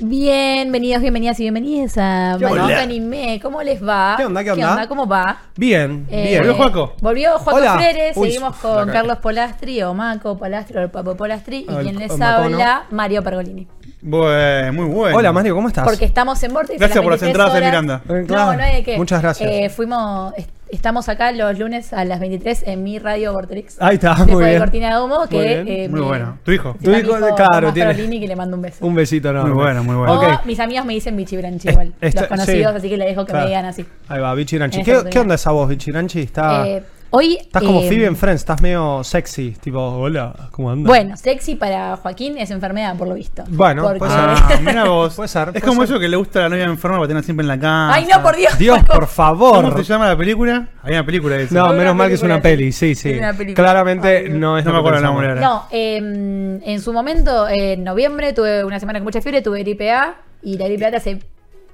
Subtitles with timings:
[0.00, 2.36] Bienvenidos, bienvenidas y bienvenidas a.
[2.40, 3.40] Maldito Anime.
[3.42, 4.14] ¿Cómo les va?
[4.16, 4.86] ¿Qué onda, qué onda?
[4.86, 5.38] ¿Cómo va?
[5.56, 6.38] Bien, Eh, bien.
[6.38, 6.92] ¿Volvió Juaco?
[7.00, 7.74] Volvió Juaco Hola.
[7.74, 8.88] Freire, Uy, seguimos con.
[8.90, 12.84] Carlos Polastri o Maco Polastri o el Papo Polastri y Ah, el- quien les habla,
[12.90, 13.66] Mario Pergolini.
[14.00, 15.16] Bueno, muy bueno.
[15.18, 15.84] Hola, Mario, ¿cómo estás?
[15.84, 16.76] Porque estamos en Vortex.
[16.76, 17.66] a Gracias las por las 23 entradas de.
[17.66, 18.02] Miranda.
[18.08, 18.52] Eh, No, claro.
[18.56, 18.96] no hay de qué.
[18.96, 19.50] Muchas gracias.
[19.50, 20.32] Eh, fuimos,
[20.70, 23.76] estamos acá los lunes a las 23 en mi radio Vortex.
[23.80, 24.60] Ahí está, Después muy de bien.
[24.62, 25.68] Cortina de Humo, que Muy bien.
[25.68, 26.38] eh, Muy bueno.
[26.44, 26.76] ¿Tu hijo?
[26.82, 28.86] Tu hijo, hijo claro, tiene- Pergolini, que le mando un beso.
[28.86, 29.42] Un besito, no.
[29.42, 30.20] Muy bueno, muy bueno.
[30.20, 31.92] O mis amigos me dicen Bichi Branchi Es- igual.
[32.00, 32.78] está- los conocidos, sí.
[32.78, 33.44] así que le dejo que Claro.
[33.44, 33.84] me digan así.
[34.08, 34.78] Ahí va, Bichiranchi.
[34.80, 36.20] En ¿Qué, ¿Qué onda esa voz, Bichiranchi?
[36.20, 37.36] Está, Eh, hoy.
[37.36, 39.52] estás como eh, Phoebe en Friends, estás medio sexy.
[39.60, 40.86] Tipo, hola, ¿cómo andas?
[40.88, 43.44] Bueno, sexy para Joaquín es enfermedad, por lo visto.
[43.48, 44.20] Bueno, Porque- puede ser.
[44.28, 45.14] Ah, mira vos.
[45.14, 45.90] Puede ser, Es puede como ser.
[45.94, 47.94] eso que le gusta a la novia enferma para tenerla siempre en la cama.
[47.94, 48.58] Ay, no, por Dios.
[48.58, 49.64] Dios, por favor.
[49.64, 50.68] ¿Cómo se llama la película?
[50.82, 51.54] Hay una película de eso.
[51.54, 53.14] No, menos mal que es una peli, sí, sí.
[53.18, 53.34] Una.
[53.54, 55.22] Claramente Ay, no es No me acuerdo el pensamos.
[55.22, 55.40] nombre ahora.
[55.40, 59.90] No, eh, en su momento, en noviembre, tuve una semana con mucha fiebre, tuve gripe
[59.92, 61.18] A y la gripe A te hace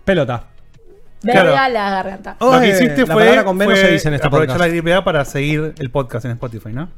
[0.05, 0.45] Pelota.
[1.25, 1.73] Verga Claro.
[1.75, 2.37] la garganta.
[2.41, 4.69] Lo que hiciste la fue, con B no fue se dice en este aprovechar podcast.
[4.71, 6.89] la gripe A para seguir el podcast en Spotify, ¿no?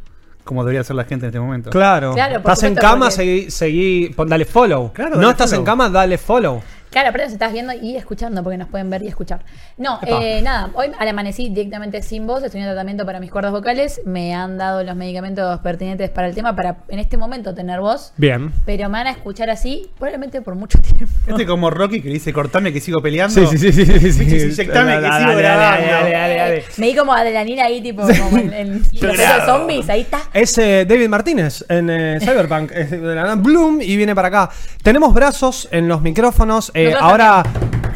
[0.44, 1.70] Como debería hacer la gente en este momento.
[1.70, 2.12] Claro.
[2.14, 4.92] Claro, por estás en supuesto, cama, porque- seguí, seguí, pon- dale follow.
[4.92, 5.60] Claro, no dale estás follow.
[5.62, 6.62] en cama, dale follow.
[6.96, 9.44] Claro, pero nos estás viendo y escuchando porque nos pueden ver y escuchar.
[9.76, 13.52] No, eh, nada, hoy al amanecí directamente sin voz, estoy en tratamiento para mis cuerdas
[13.52, 17.80] vocales, me han dado los medicamentos pertinentes para el tema para en este momento tener
[17.80, 18.50] voz, Bien.
[18.64, 21.12] pero me van a escuchar así probablemente por mucho tiempo.
[21.26, 23.34] Este como Rocky que dice cortame que sigo peleando.
[23.46, 24.24] Sí, sí, sí, sí, sí, sí.
[24.24, 25.86] Bichis, inyectame que Dale, sigo dale, grabando.
[25.86, 26.64] dale, dale, dale.
[26.78, 30.20] Me di como adrenalina ahí, tipo, como en, en los zombies, ahí está.
[30.32, 32.72] Es eh, David Martínez en eh, Cyberpunk.
[32.72, 34.50] Es de la nada, Bloom y viene para acá.
[34.82, 36.72] Tenemos brazos en los micrófonos.
[36.72, 37.42] eh, Nosotros ahora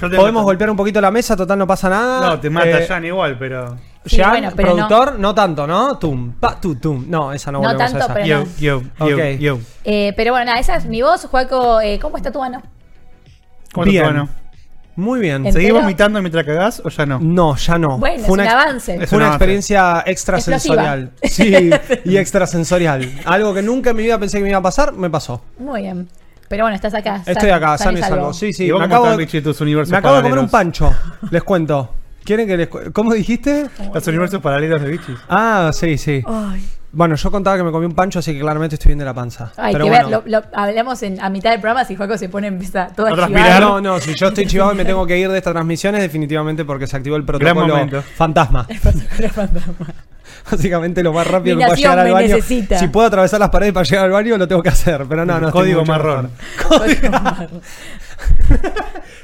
[0.00, 0.44] podemos mato.
[0.44, 2.30] golpear un poquito la mesa, total no pasa nada.
[2.30, 3.76] No, te mata Eh, Jan igual, pero.
[4.06, 5.34] Sí, Jan, bueno, pero productor, no.
[5.34, 5.98] tanto, ¿no?
[5.98, 7.04] Tum, pa, tu, tum.
[7.08, 8.14] No, esa no, No volvemos tanto, a esa.
[8.14, 8.26] pero-
[8.58, 9.08] Yo, no.
[9.08, 9.58] yo, yo.
[9.84, 12.62] Eh, pero bueno, nada, esa es mi voz, Juaco, eh, ¿cómo está tu mano?
[13.72, 14.04] ¿Cómo te Bien.
[14.04, 14.28] bueno?
[14.96, 15.46] Muy bien.
[15.46, 15.82] En- ¿Seguís Entero.
[15.84, 17.18] vomitando mientras cagás o ya no?
[17.20, 17.96] No, ya no.
[17.98, 18.94] Bueno, es Fue un ex- avance.
[19.02, 21.12] Es Fue un una experiencia extrasensorial.
[21.22, 21.70] Sí,
[22.04, 23.08] y extrasensorial.
[23.24, 25.42] Algo que nunca en mi vida pensé que me iba a pasar, me pasó.
[25.58, 26.08] Muy bien.
[26.50, 27.22] Pero bueno, estás acá.
[27.24, 28.32] Estoy acá, san sano y salvo.
[28.34, 28.64] Sí, sí.
[28.64, 30.48] ¿Y vos Me cómo acabo, están, de- Bichi, tus universos me acabo de comer un
[30.50, 30.90] paralelos?
[30.90, 31.28] pancho.
[31.30, 31.94] Les cuento.
[32.24, 33.68] ¿Quieren que les cu- ¿Cómo dijiste?
[33.94, 35.16] Los universos paralelos de Bichis.
[35.28, 36.22] Ah, sí, sí.
[36.26, 39.04] Ay, Bueno, yo contaba que me comí un pancho, así que claramente estoy bien de
[39.04, 39.52] la panza.
[39.56, 40.08] hay Pero que bueno.
[40.08, 43.06] ver, lo, lo- hablamos en, a mitad del programa si Juaco se pone empieza todo
[43.06, 43.60] a.
[43.60, 46.02] No, no, si yo estoy chivado y me tengo que ir de esta transmisión es
[46.02, 48.02] definitivamente porque se activó el protocolo momento.
[48.02, 48.66] fantasma.
[50.50, 52.28] Básicamente lo más rápido que pueda llegar al baño.
[52.28, 52.78] necesita.
[52.78, 55.04] Si puedo atravesar las paredes para llegar al baño, lo tengo que hacer.
[55.08, 55.50] Pero no, no.
[55.52, 56.30] Código marrón.
[56.70, 57.48] mejor.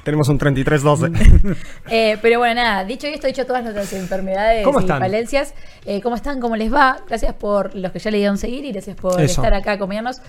[0.05, 1.57] Tenemos un 3312.
[1.91, 5.01] Eh, pero bueno, nada, dicho esto, dicho todas nuestras enfermedades ¿Cómo y están?
[5.01, 6.41] falencias, eh, ¿cómo están?
[6.41, 6.99] ¿Cómo les va?
[7.09, 9.43] Gracias por los que ya le dieron seguir y gracias por Eso.
[9.43, 10.21] estar acá acompañarnos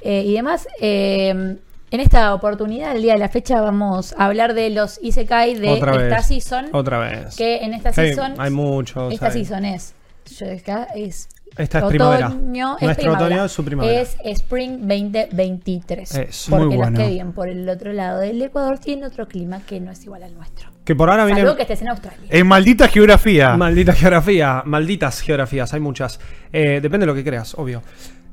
[0.00, 0.66] eh, y demás.
[0.80, 1.56] Eh,
[1.90, 5.68] en esta oportunidad, el día de la fecha, vamos a hablar de los Isekai de
[5.70, 6.26] Otra esta vez.
[6.26, 6.68] season.
[6.72, 7.36] Otra vez.
[7.36, 8.34] Que en esta season.
[8.38, 9.12] hay muchos.
[9.12, 9.32] Esta hay.
[9.32, 9.94] season es.
[10.38, 12.28] Yo acá es Esta es primavera.
[12.28, 13.26] otoño, es Nuestro primavera.
[13.26, 14.00] otoño es su primavera.
[14.00, 16.14] Es Spring 2023.
[16.16, 16.98] Es porque muy los bueno.
[16.98, 20.22] que viven por el otro lado del Ecuador tienen otro clima que no es igual
[20.22, 20.68] al nuestro.
[20.84, 21.40] Que por ahora viene.
[21.42, 22.26] Salvo que estés en Australia.
[22.28, 23.56] En maldita geografía.
[23.56, 26.20] Maldita geografía, malditas geografías, hay muchas.
[26.52, 27.82] Eh, depende de lo que creas, obvio.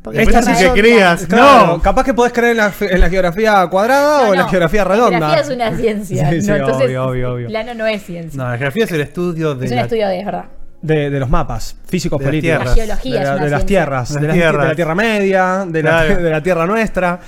[0.03, 0.73] Porque Depende es si redonda.
[0.73, 1.25] que creas.
[1.27, 1.81] Claro, No.
[1.81, 4.83] capaz que podés creer en la, en la geografía cuadrada No, o en la geografía
[4.83, 5.17] La redonda.
[5.29, 6.29] geografía es una ciencia.
[6.31, 6.55] Sí, sí, ¿no?
[6.55, 7.47] Entonces, obvio, obvio, obvio.
[7.49, 8.35] plano no es ciencia.
[8.35, 10.45] No, la geografía es el estudio de es un la- estudio de es verdad.
[10.81, 12.73] De, de los mapas físicos De las políticos.
[12.73, 12.77] tierras.
[12.87, 14.61] La geología de, la- de las tierras, Las de, las- tierras.
[14.63, 17.19] de la Tierra Media, de la, de la Tierra Nuestra.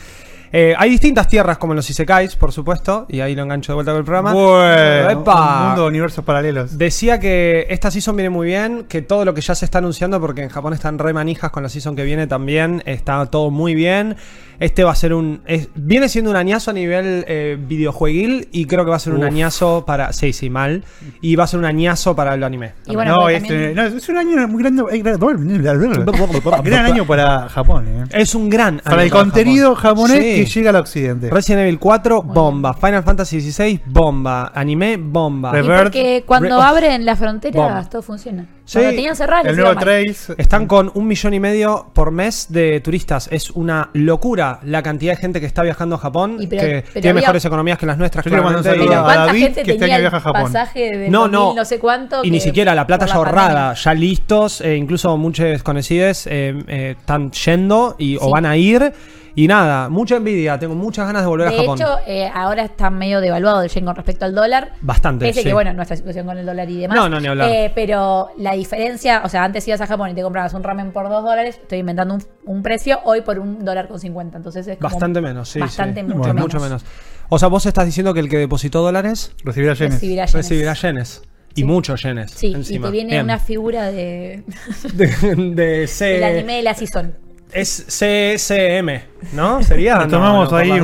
[0.55, 3.91] Eh, hay distintas tierras como los Isekais, por supuesto, y ahí lo engancho de vuelta
[3.91, 4.33] con el programa.
[4.33, 5.61] Bueno, Epa.
[5.61, 6.77] un mundo de universos paralelos.
[6.77, 10.21] Decía que esta season viene muy bien, que todo lo que ya se está anunciando,
[10.21, 13.73] porque en Japón están re manijas con la season que viene también, está todo muy
[13.73, 14.15] bien.
[14.59, 15.41] Este va a ser un.
[15.45, 19.13] es- viene siendo un añazo a nivel eh, videojueguil y creo que va a ser
[19.13, 20.13] un añazo para.
[20.13, 20.83] Sí, sí, mal.
[21.21, 22.73] Y va a ser un añazo para el anime.
[22.87, 24.83] Y bueno, no, porque este- también- no, es un año muy grande.
[24.91, 25.19] eh, gran-
[26.63, 27.85] Gran año para Japón.
[27.87, 28.03] eh.
[28.11, 30.07] Es un gran Para el año contenido Japón.
[30.07, 31.29] japonés, Sí, que llega al occidente.
[31.29, 32.73] Resident Evil 4, Muy bomba.
[32.73, 34.51] Final Fantasy XVI, bomba.
[34.53, 35.57] Anime, bomba.
[35.59, 37.89] Y porque cuando Re- abren las fronteras, Bomba.
[37.89, 38.45] todo funciona.
[38.65, 38.79] Sí.
[38.79, 39.75] Cuando tenían cerradas, el nuevo.
[39.77, 40.29] Trails.
[40.37, 43.27] Están con un millón y medio por mes de turistas.
[43.29, 46.67] Es una locura la cantidad de gente que está viajando a Japón, Y pero- que
[46.81, 48.23] pero tiene había- mejores economías que las nuestras.
[48.23, 50.43] Yo claramente, Pero a ¿cuánta David, gente que este tenía año el viaja a Japón.
[50.43, 51.53] pasaje de No, no.
[51.53, 52.23] no sé cuánto?
[52.23, 53.73] Y ni siquiera la plata ya ahorrada, pandemia?
[53.83, 58.31] ya listos, eh, incluso muchos desconocidos eh, eh, están yendo y, o Sí.
[58.31, 58.93] van a ir.
[59.35, 61.79] Y nada, mucha envidia, tengo muchas ganas de volver a De Japón.
[61.81, 64.73] hecho, eh, ahora está medio devaluado el yen con respecto al dólar.
[64.81, 65.47] Bastante, Pese sí.
[65.47, 66.95] que, bueno, nuestra situación con el dólar y demás.
[66.95, 67.49] No, no, ni hablar.
[67.49, 70.91] Eh, pero la diferencia, o sea, antes ibas a Japón y te comprabas un ramen
[70.91, 74.37] por dos dólares, estoy inventando un, un precio, hoy por un dólar con 50.
[74.37, 75.59] Entonces es como Bastante menos, sí.
[75.59, 76.05] Bastante, sí.
[76.05, 76.53] mucho, Bueno, menos.
[76.53, 76.85] mucho menos.
[77.29, 79.93] O sea, vos estás diciendo que el que depositó dólares Recibirá yenes.
[79.95, 80.33] Recibirá yenes.
[80.33, 81.21] recibirá yenes.
[81.55, 81.63] Y Sí.
[81.65, 82.31] muchos yenes.
[82.31, 82.87] Sí, encima.
[82.87, 83.23] y te viene Bien.
[83.23, 84.43] una figura de,
[84.93, 85.07] de,
[85.55, 87.15] de C- del anime de la season.
[87.53, 88.89] Es CSM,
[89.33, 89.61] ¿no?
[89.63, 89.95] Sería.
[89.99, 90.75] Nos tomamos no, ahí lo-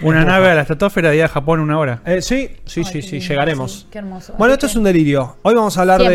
[0.00, 0.24] una empuja.
[0.24, 2.02] nave a la estratosfera de ir a Japón una hora.
[2.04, 3.72] Eh, sí, sí, Ay, sí, sí, lindo, llegaremos.
[3.80, 4.34] sí, qué hermoso.
[4.38, 5.36] Bueno, Así esto que- es un delirio.
[5.42, 6.06] Hoy vamos a hablar de,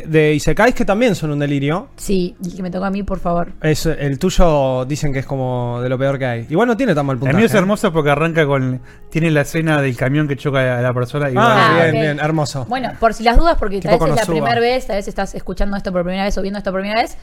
[0.00, 0.20] Siempre.
[0.20, 1.88] de Isekais que también son un delirio.
[1.96, 3.52] Sí, el que me tocó a mí, por favor.
[3.62, 6.46] Es, el tuyo dicen que es como de lo peor que hay.
[6.50, 7.36] Igual no tiene tan mal El puntaje.
[7.36, 7.58] mío es ¿eh?
[7.58, 8.80] hermoso porque arranca con.
[9.10, 12.20] Tiene la escena del camión que choca a la persona y Ah, Ah, bien, bien,
[12.20, 12.64] hermoso.
[12.68, 15.34] Bueno, por si las dudas, porque tal vez es la primera vez, tal vez estás
[15.34, 17.16] escuchando esto por primera vez o viendo esto por primera vez,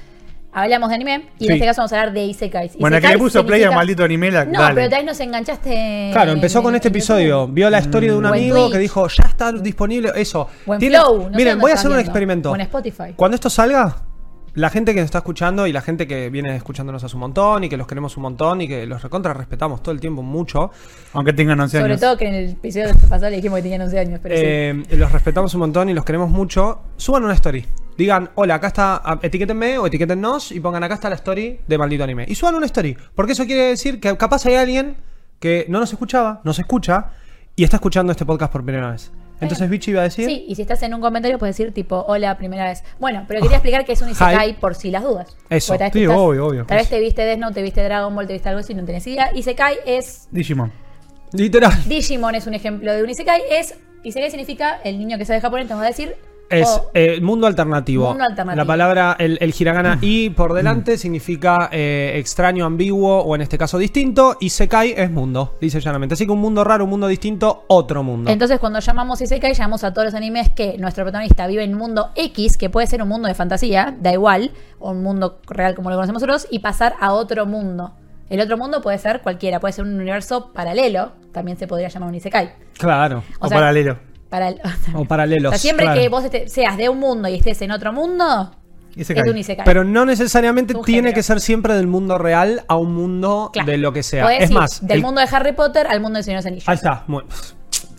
[0.52, 1.48] hablamos de anime y Sí.
[1.48, 2.78] en este caso vamos a hablar de Isekais.
[2.80, 4.76] Bueno, que le Isekais puso play a significa- maldito anime, la- No, dale.
[4.76, 6.10] pero tal vez nos enganchaste.
[6.14, 7.42] Claro, empezó en- con este en episodio.
[7.42, 7.54] YouTube.
[7.56, 8.72] Vio la historia de un en amigo Twitch.
[8.74, 10.48] que dijo, ya está disponible eso.
[10.66, 11.18] O en Tiene- Flow.
[11.24, 12.54] no sé Miren, voy a hacer un experimento.
[12.56, 13.14] En Spotify.
[13.16, 13.98] Cuando esto salga,
[14.56, 17.64] la gente que nos está escuchando y la gente que viene escuchándonos hace un montón
[17.64, 20.72] y que los queremos un montón y que los recontra respetamos todo el tiempo mucho,
[21.14, 22.02] Aunque tengan 11 Sobre años.
[22.02, 24.42] todo que en el episodio pasado le dijimos que tenían 11 años, pero sí.
[24.44, 27.64] eh, los respetamos un montón y los queremos mucho, suban una story.
[27.98, 32.04] Digan, hola, acá está, etiquétenme o etiquétennos y pongan acá está la story de Maldito
[32.04, 32.26] Anime.
[32.28, 34.98] Y suban una story, porque eso quiere decir que capaz hay alguien
[35.40, 37.08] que no nos escuchaba, nos escucha
[37.56, 39.12] y está escuchando este podcast por primera vez.
[39.40, 40.26] Entonces, Vichy iba a decir...
[40.26, 42.84] Sí, y si estás en un comentario puedes decir tipo, hola, primera vez.
[43.00, 44.54] Bueno, pero quería explicar que es un Isekai Hi.
[44.54, 45.38] por si las dudas.
[45.50, 45.74] Eso.
[45.74, 46.66] Porque tal vez Sí, te estás- obvio, obvio.
[46.66, 48.84] Tal vez te viste Death Note, te viste Dragon Ball, te viste algo así, no
[48.84, 49.30] tenés idea.
[49.36, 50.28] Isekai es...
[50.32, 50.72] Digimon.
[51.34, 51.72] Literal.
[51.88, 53.42] Digimon es un ejemplo de un Isekai.
[53.52, 53.76] Es...
[54.04, 56.16] Isekai significa el niño que sabe japonés, te vamos a decir...
[56.50, 58.08] Es o- eh, mundo alternativo.
[58.10, 58.56] Mundo alternativo.
[58.64, 63.58] La palabra, el, el hiragana y por delante significa eh, extraño, ambiguo o en este
[63.58, 64.38] caso distinto.
[64.40, 66.14] Y Sekai es mundo, dice llanamente.
[66.14, 68.32] Así que un mundo raro, un mundo distinto, otro mundo.
[68.32, 71.80] Entonces, cuando llamamos Isekai, llamamos a todos los animes que nuestro protagonista vive en un
[71.80, 75.76] mundo X, que puede ser un mundo de fantasía, da igual, o un mundo real
[75.76, 77.94] como lo conocemos nosotros, y pasar a otro mundo.
[78.30, 82.10] El otro mundo puede ser cualquiera, puede ser un universo paralelo, también se podría llamar
[82.10, 82.52] un Isekai.
[82.78, 83.24] Claro.
[83.40, 83.98] O, O sea, paralelo.
[84.30, 84.60] Paral-
[84.94, 85.50] O paralelos.
[85.50, 86.02] O sea, siempre claro.
[86.02, 88.52] que vos este- seas de un mundo y estés en otro mundo,
[88.96, 89.64] es un Isekai.
[89.66, 91.16] Pero no necesariamente Un tiene género.
[91.16, 93.72] que ser siempre del mundo real a un mundo Claro.
[93.72, 94.24] de lo que sea.
[94.24, 96.50] Podés es ir más, del el- mundo de Harry Potter al mundo de Señor de
[96.50, 96.70] los Anillos.
[96.70, 97.06] Ahí está.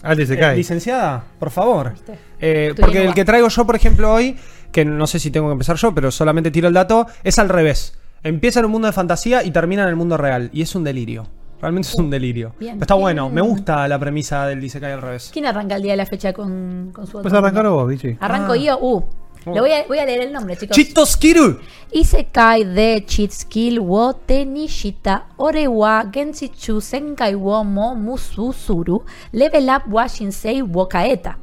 [0.02, 1.94] Alto Eh, licenciada, por favor.
[2.40, 4.36] Eh, porque el que traigo yo, por ejemplo, hoy,
[4.70, 7.48] que no sé si tengo que empezar yo, pero solamente tiro el dato, es al
[7.48, 7.98] revés.
[8.22, 10.50] Empieza en un mundo de fantasía y termina en el mundo real.
[10.52, 11.26] Y es un delirio.
[11.60, 12.52] Realmente es un delirio.
[12.58, 12.74] bien.
[12.74, 15.30] Pero está bueno, me gusta la premisa del Isekai al revés.
[15.32, 18.16] ¿Quién arranca el día de la fecha con, con su Pues arrancar vos, bichi.
[18.20, 18.56] Arranco Ah.
[18.56, 18.78] yo.
[18.80, 18.96] Uh.
[19.46, 19.54] Oh.
[19.54, 20.76] Le voy a, voy a leer el nombre, chicos.
[20.76, 21.58] ¡Chitoskiru!
[21.92, 30.06] Isekai de Chitsukill wo Tenishita Ore wa Gensichu Senkai wo mo Mususuru Level up wa
[30.06, 31.38] Shinsei wo Kaeta.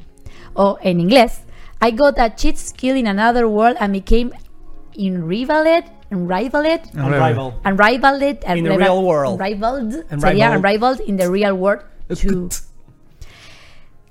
[0.54, 1.40] O en inglés,
[1.82, 4.30] I got a cheat skill in another world and became
[4.96, 7.54] unrivaled, unrivaled, Unrivaled.
[7.64, 9.34] unrivaled, In the real world.
[9.40, 11.00] Unrivaled, sería Unrivaled.
[11.06, 11.82] in the real world
[12.20, 12.48] too.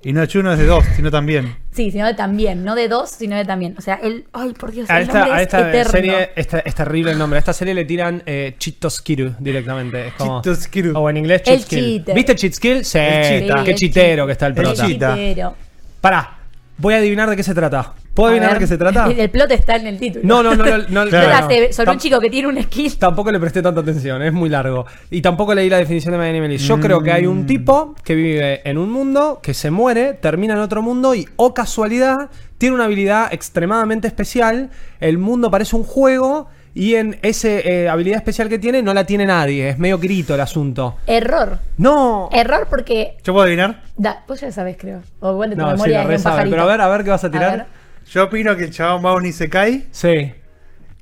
[0.03, 1.55] Y no es uno es de dos, sino también.
[1.71, 3.73] Sí, sino de también, no de dos, sino de también.
[3.75, 5.91] O sea, el, ay, por Dios, A el esta, nombre a es esta eterno.
[5.91, 7.37] serie esta- es terrible el nombre.
[7.37, 10.09] A esta serie le tiran eh, Chitoskiru directamente.
[10.09, 10.95] Es como, Chitoskiru.
[10.95, 12.05] O en inglés El Chitskill.
[12.13, 12.85] ¿Viste Chitskill?
[12.85, 12.99] Sí.
[12.99, 14.85] El Qué el chitero que está el El prota.
[14.85, 15.15] chita.
[15.15, 15.55] Chitero.
[16.01, 16.37] Pará,
[16.77, 17.93] voy a adivinar de qué se trata.
[18.15, 19.07] ¿Puedo adivinar de qué se trata?
[19.17, 20.25] El, plot está en el título.
[20.25, 20.65] No, no, no.
[20.65, 21.47] no, no, Claro.
[21.71, 22.97] sobre- un chico que tiene un skill.
[22.97, 24.85] Tampoco le presté tanta atención, es muy largo.
[25.11, 26.65] Y tampoco leí la definición de My List.
[26.65, 30.53] Yo creo que hay un tipo que vive en un mundo, que se muere, termina
[30.53, 34.69] en otro mundo y, oh casualidad, tiene una habilidad extremadamente especial.
[34.99, 37.47] El mundo parece un juego y en esa
[37.91, 39.69] habilidad especial que tiene no la tiene nadie.
[39.69, 40.95] Es medio grito el asunto.
[41.07, 41.59] Error.
[41.77, 42.29] ¡No!
[42.31, 43.17] Error porque.
[43.23, 43.81] ¿Yo puedo adivinar?
[43.97, 45.01] Da, vos ya sabés, creo.
[45.19, 46.33] O bueno, tu No, sí, memoria la es de re un sabe.
[46.35, 46.55] pajarito.
[46.55, 47.57] Pero a ver, a ver qué vas a A tirar.
[47.57, 47.65] ver.
[48.09, 50.33] Yo opino que el chabón va a un Isekai Sí,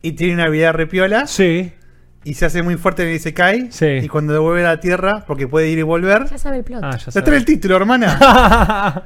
[0.01, 1.73] y tiene una habilidad repiola sí.
[2.23, 3.71] y se hace muy fuerte en el Isekai.
[3.71, 3.85] Sí.
[3.85, 6.25] Y cuando devuelve a la tierra, porque puede ir y volver.
[6.29, 6.83] Ya sabe el plot.
[6.83, 8.07] Ah, ya Está en el título, hermana.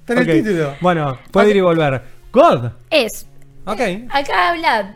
[0.00, 0.74] Está en el título.
[0.80, 2.02] Bueno, puede ir y volver.
[2.32, 2.70] God.
[2.90, 3.26] Es.
[3.64, 3.80] Ok.
[4.10, 4.94] Acá habla.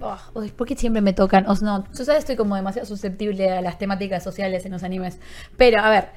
[0.00, 1.46] oh, uy, ¿por qué siempre me tocan?
[1.48, 4.82] O sea, no, yo sabes, estoy como demasiado susceptible a las temáticas sociales en los
[4.82, 5.18] animes.
[5.56, 6.08] Pero, a ver,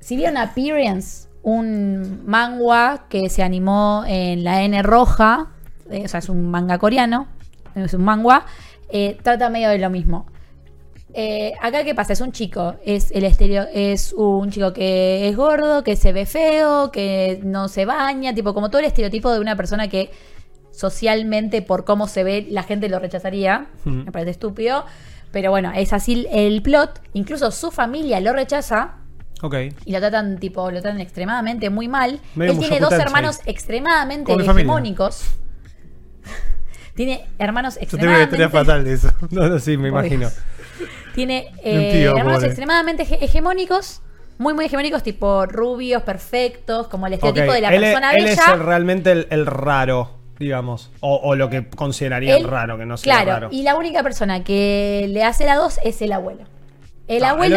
[0.00, 5.48] si vieron Appearance, un manga que se animó en la N roja,
[5.90, 7.28] eh, o sea, es un manga coreano,
[7.74, 8.44] es un manga,
[8.90, 10.26] eh, trata medio de lo mismo.
[11.14, 12.12] Eh, acá, ¿qué pasa?
[12.12, 16.26] Es un chico, es el estereo, es un chico que es gordo, que se ve
[16.26, 20.10] feo, que no se baña, tipo, como todo el estereotipo de una persona que
[20.70, 23.66] socialmente, por cómo se ve, la gente lo rechazaría.
[23.84, 24.84] Me parece estúpido.
[25.32, 27.02] Pero bueno, es así el plot.
[27.12, 28.94] Incluso su familia lo rechaza
[29.42, 29.54] Ok.
[29.84, 32.20] y lo tratan, tipo, lo tratan extremadamente muy mal.
[32.34, 35.22] Medio Él tiene dos hermanos extremadamente hegemónicos.
[36.94, 38.48] tiene hermanos Yo tengo una historia extremadamente.
[38.48, 39.10] fatal de eso.
[39.30, 40.00] No, no, sí, me Obvio.
[40.00, 40.28] imagino.
[41.14, 42.46] Tiene eh, tío, hermanos pobre.
[42.48, 44.02] extremadamente hege- hegemónicos,
[44.38, 48.24] muy, muy hegemónicos, tipo rubios, perfectos, como el estereotipo de la él, es- persona él
[48.24, 48.32] bella.
[48.42, 50.90] es el- realmente el, el raro, digamos.
[51.00, 53.48] O, o lo que considerarían Él- raro, que no sea Claro, raro.
[53.50, 56.44] y la única persona que le hace la dos es el abuelo.
[57.08, 57.56] El Ah, abuelo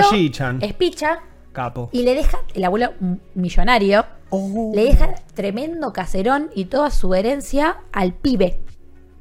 [0.62, 1.20] es picha
[1.52, 1.90] Capo.
[1.92, 2.92] y le deja, el abuelo
[3.36, 4.72] millonario, Oh.
[4.74, 8.60] le deja tremendo caserón y toda su herencia al pibe.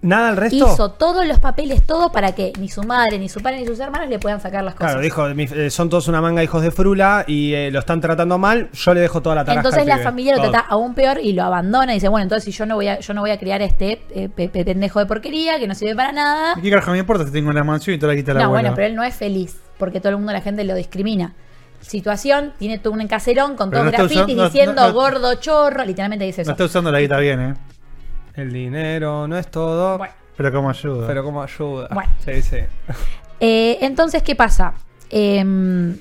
[0.02, 0.56] ¿Nada al resto?
[0.72, 3.78] Hizo todos los papeles, todo para que ni su madre, ni su padre, ni sus
[3.80, 4.92] hermanos le puedan sacar las cosas.
[4.92, 8.00] Claro, dijo, mi- eh, son todos una manga hijos de frula y eh, lo están
[8.00, 10.04] tratando mal, yo le dejo toda la tarasca Entonces al la pibe.
[10.04, 10.50] familia lo Todo.
[10.52, 12.98] trata aún peor y lo abandona y dice, bueno, entonces si yo no voy a,
[13.00, 15.74] yo no voy a criar a este eh, pe- pe- pendejo de porquería que no
[15.74, 16.54] sirve para nada.
[16.56, 18.46] ¿Y qué carajo me importa si tengo una mansión y te la quita la No,
[18.46, 18.62] abuela?
[18.70, 21.34] bueno, pero él no es feliz porque todo el mundo, la gente lo discrimina.
[21.80, 25.84] Situación, tiene todo un caserón con todos no grafitis usando- diciendo no- no- gordo chorro,
[25.84, 26.50] literalmente dice eso.
[26.50, 27.54] No está usando la guita bien, ¿eh?
[28.34, 30.14] El dinero no es todo, Bueno.
[30.36, 31.06] Pero como ayuda.
[31.06, 31.88] pero como ayuda.
[31.92, 32.10] Bueno.
[32.24, 32.58] Sí, sí.
[33.42, 34.74] Eh, entonces, ¿qué pasa?
[35.08, 35.96] Em,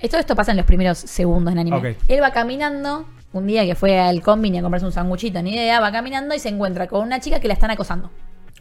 [0.00, 1.96] esto, esto pasa en los primeros segundos en anime.
[2.08, 5.78] Él va caminando, un día que fue al combine a comprarse un sanguchito, ni idea,
[5.80, 8.10] va caminando y se encuentra con una chica que la están acosando.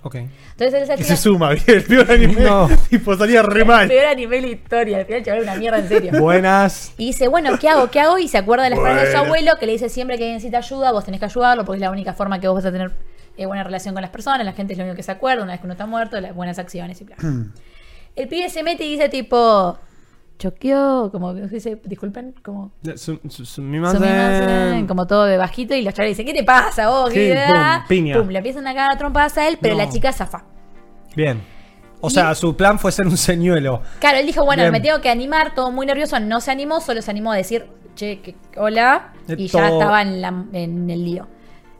[0.03, 0.15] Ok.
[0.15, 1.07] Entonces esa Y chica...
[1.07, 2.41] se suma, bien, el peor anime.
[2.41, 2.69] No.
[2.89, 3.87] Tipo, salía re mal.
[3.87, 6.11] Peor anime de la historia, al final el chaval era una mierda en serio.
[6.19, 6.93] Buenas.
[6.97, 7.89] Y dice, bueno, ¿qué hago?
[7.89, 8.19] ¿Qué hago?
[8.19, 10.57] Y se acuerda de las palabras de su abuelo que le dice siempre que necesita
[10.57, 12.91] ayuda, vos tenés que ayudarlo porque es la única forma que vos vas a tener
[13.37, 15.53] eh, buena relación con las personas, la gente es lo único que se acuerda una
[15.53, 17.15] vez que uno está muerto, las buenas acciones y bla.
[18.15, 19.79] El pibe se mete y dice tipo,
[20.43, 22.71] choqueó, como dice, disculpen, como...
[22.95, 27.09] "Sumimasen", como todo de bajito y los chavales dicen, ¿qué te pasa vos?
[27.11, 27.85] ¿Qué Sí, te pum, da?".
[27.87, 28.17] piña.
[28.17, 29.83] Pum, le empiezan a cagar trompadas a él, pero No.
[29.83, 30.43] la chica zafa.
[31.15, 31.41] Bien.
[32.01, 33.81] O Y- sea, su plan fue ser un señuelo.
[33.99, 34.71] Claro, él dijo, bueno, Bien.
[34.73, 37.65] me tengo que animar, todo muy nervioso, no se animó, solo se animó a decir,
[37.95, 41.27] che, que, hola, De y ya estaba en, la- en el lío.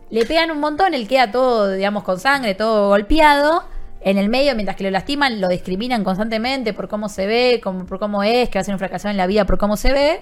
[0.10, 3.64] Le pegan un montón, él queda todo, digamos, con sangre, todo golpeado.
[4.06, 7.86] En el medio, mientras que lo lastiman, lo discriminan constantemente por cómo se ve, como-
[7.86, 9.94] por cómo es, que va a ser un fracasado en la vida por cómo se
[9.94, 10.20] ve.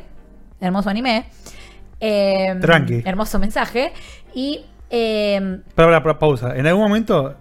[0.60, 1.26] Hermoso anime.
[2.00, 3.02] Eh, Tranqui.
[3.06, 3.92] Hermoso mensaje.
[4.34, 6.56] Y eh, Para, para, pausa.
[6.56, 7.36] ¿En algún momento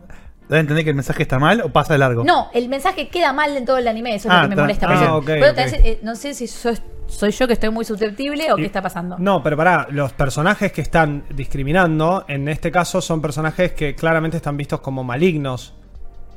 [0.48, 2.24] da a entender que el mensaje está mal o pasa de largo?
[2.24, 4.62] No, el mensaje queda mal en todo el anime, eso es Ah, lo que me
[4.62, 4.86] molesta.
[4.86, 5.54] ah, por eso- ok, por eso ok.
[5.56, 8.62] tal vez, eh, no sé si soy, soy yo que estoy muy susceptible o Y-
[8.62, 9.16] qué está pasando.
[9.18, 14.36] No, pero pará, los personajes que están discriminando, en este caso son personajes que claramente
[14.38, 15.74] están vistos como malignos.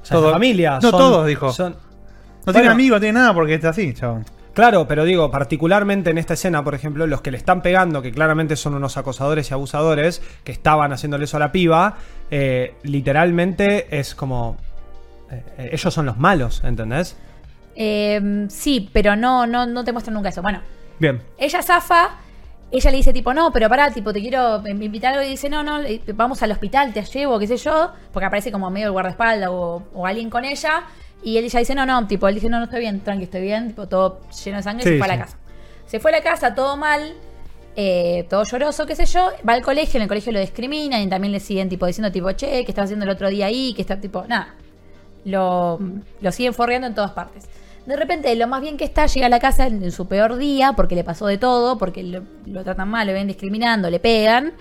[0.03, 0.75] O sea, Todo- la familia.
[0.75, 1.51] no son- todos, dijo.
[1.51, 1.73] son-
[2.45, 2.71] No tiene Bueno.
[2.73, 4.25] amigos, no tiene nada porque está así, chabón.
[4.53, 8.11] Claro, pero digo, particularmente en esta escena, por ejemplo, los que le están pegando, que
[8.11, 11.95] claramente son unos acosadores y abusadores, que estaban haciéndole eso a la piba,
[12.29, 14.57] eh, literalmente es como...
[15.31, 17.17] eh, eh, ellos son los malos, ¿entendés?
[17.75, 20.41] Eh, sí, pero no, no, no te muestran nunca eso.
[20.43, 20.59] Bueno,
[20.99, 21.21] Bien.
[21.39, 22.17] ella zafa,
[22.77, 25.63] ella le dice tipo, no, pero pará, tipo, te quiero invitar algo y dice, no,
[25.63, 28.91] no, eh, vamos al hospital, te llevo, qué sé yo, porque aparece como medio el
[28.91, 30.83] guardaespaldas o, o alguien con ella,
[31.23, 33.41] y él ella dice, no, no, tipo, él dice, no, no estoy bien, tranqui, estoy
[33.41, 35.37] bien, tipo, todo lleno de sangre, Sí, se fue a la casa.
[35.85, 37.13] Se fue a la casa, todo mal,
[37.75, 41.07] eh, todo lloroso, qué sé yo, va al colegio, en el colegio lo discriminan y
[41.07, 43.81] también le siguen tipo diciendo tipo, che, que estaba haciendo el otro día ahí, que
[43.81, 44.55] está tipo, nada.
[45.25, 45.79] Lo,
[46.21, 47.47] lo siguen forreando en todas partes.
[47.85, 50.37] De repente, lo más bien que está, llega a la casa en, en su peor
[50.37, 53.99] día, porque le pasó de todo, porque lo, lo tratan mal, lo ven discriminando, le
[53.99, 54.53] pegan,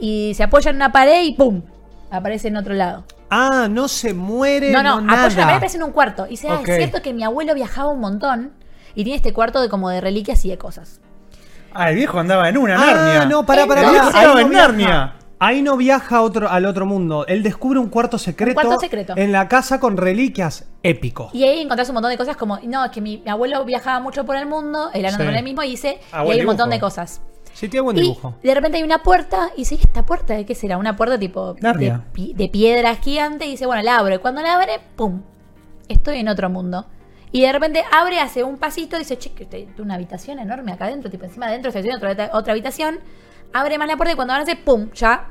[0.00, 1.62] y se apoya en una pared y ¡pum!
[2.10, 3.04] Aparece en otro lado.
[3.30, 4.70] Ah, no se muere.
[4.72, 5.56] No, no, no, apoya en la pared y nada.
[5.56, 6.26] aparece en un cuarto.
[6.26, 6.68] Y dice, ah, Ok.
[6.68, 8.52] es cierto que mi abuelo viajaba un montón
[8.94, 11.00] y tiene este cuarto de como de reliquias y de cosas.
[11.72, 13.26] Ah, el viejo andaba en una, Ah, Narnia.
[13.26, 13.90] no, pará, pará, El pará.
[14.02, 14.52] viejo Ahí estaba no en.
[14.52, 15.14] Narnia.
[15.38, 17.26] Ahí no viaja otro, al otro mundo.
[17.26, 19.12] Él descubre un cuarto secreto, cuarto secreto.
[19.16, 21.28] en la casa con reliquias épico.
[21.34, 24.00] Y ahí encontrás un montón de cosas como, no, es que mi, mi abuelo viajaba
[24.00, 25.28] mucho por el mundo, él hablando Sí.
[25.28, 27.20] con él mismo y dice, Ah, y hay un montón de cosas.
[27.52, 28.34] Sí, tiene buen Y dibujo.
[28.42, 30.78] de repente hay una puerta y dice, ¿y esta puerta de qué será?
[30.78, 32.00] Una puerta tipo de,
[32.34, 34.14] de piedra gigante y dice, bueno, la abro.
[34.14, 35.20] Y cuando la abre, ¡pum!
[35.88, 36.86] Estoy en otro mundo.
[37.32, 40.72] Y de repente abre, hace un pasito y dice, che, que te- una habitación enorme
[40.72, 42.98] acá adentro, tipo encima adentro, se tiene otra, otra habitación.
[43.52, 44.88] Abre más la puerta y cuando abre, ¡pum!
[44.94, 45.28] Ya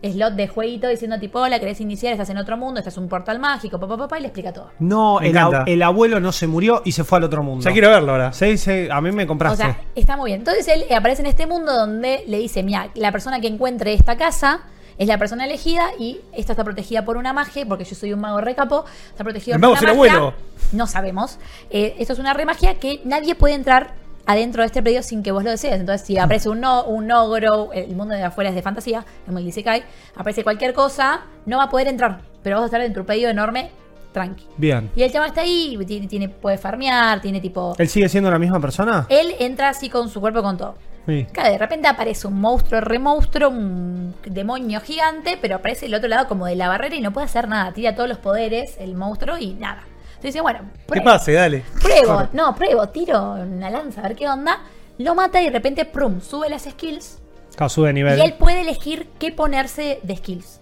[0.00, 3.08] slot de jueguito diciendo tipo, hola, querés iniciar, estás en otro mundo, estás en un
[3.08, 4.70] portal mágico, papá, papá, y le explica todo.
[4.78, 5.64] No, el, ab- encanta.
[5.70, 7.64] el abuelo no se murió y se fue al otro mundo.
[7.64, 8.32] Ya quiero verlo ahora.
[8.32, 9.64] Sí, sí, a mí me O compraste.
[9.64, 10.38] sea, está muy bien.
[10.42, 14.16] Entonces él aparece en este mundo donde le dice, mira, la persona que encuentre esta
[14.16, 14.60] casa
[14.98, 18.20] es la persona elegida y esta está protegida por una magia, porque yo soy un
[18.20, 20.12] mago recapo, está protegido El por mago una magia.
[20.14, 20.34] abuelo.
[20.72, 21.38] No sabemos.
[21.70, 23.94] Eh, esto es una remagia que nadie puede entrar
[24.28, 25.80] adentro de este predio sin que vos lo desees.
[25.80, 29.38] Entonces, si aparece un, no, un ogro, el mundo de afuera es de fantasía, como
[29.38, 29.82] el Isekai,
[30.14, 33.28] aparece cualquier cosa, no va a poder entrar, pero vas a estar en tu predio
[33.30, 33.70] enorme,
[34.12, 34.44] tranqui.
[34.58, 34.90] Bien.
[34.94, 37.74] Y el chama está ahí, tiene, tiene- puede farmear, tiene tipo...
[37.78, 39.06] ¿Él sigue siendo la misma persona?
[39.08, 40.74] Él entra así con su cuerpo con todo.
[41.06, 41.26] Sí.
[41.32, 46.28] Claro, de repente aparece un monstruo, remonstruo, un demonio gigante, pero aparece el otro lado
[46.28, 47.72] como de la barrera y no puede hacer nada.
[47.72, 49.84] Tira todos los poderes, el monstruo, y nada.
[50.18, 51.04] Entonces dice, bueno, ¿Qué pruebo.
[51.04, 51.32] pase?
[51.32, 51.62] Dale.
[51.80, 54.60] Pruebo, no, pruebo, tiro una lanza, a ver qué onda.
[54.98, 57.20] Lo mata y de repente, prum, sube las skills.
[57.54, 58.18] Claro, sube de nivel.
[58.18, 60.60] Y él puede elegir qué ponerse de skills.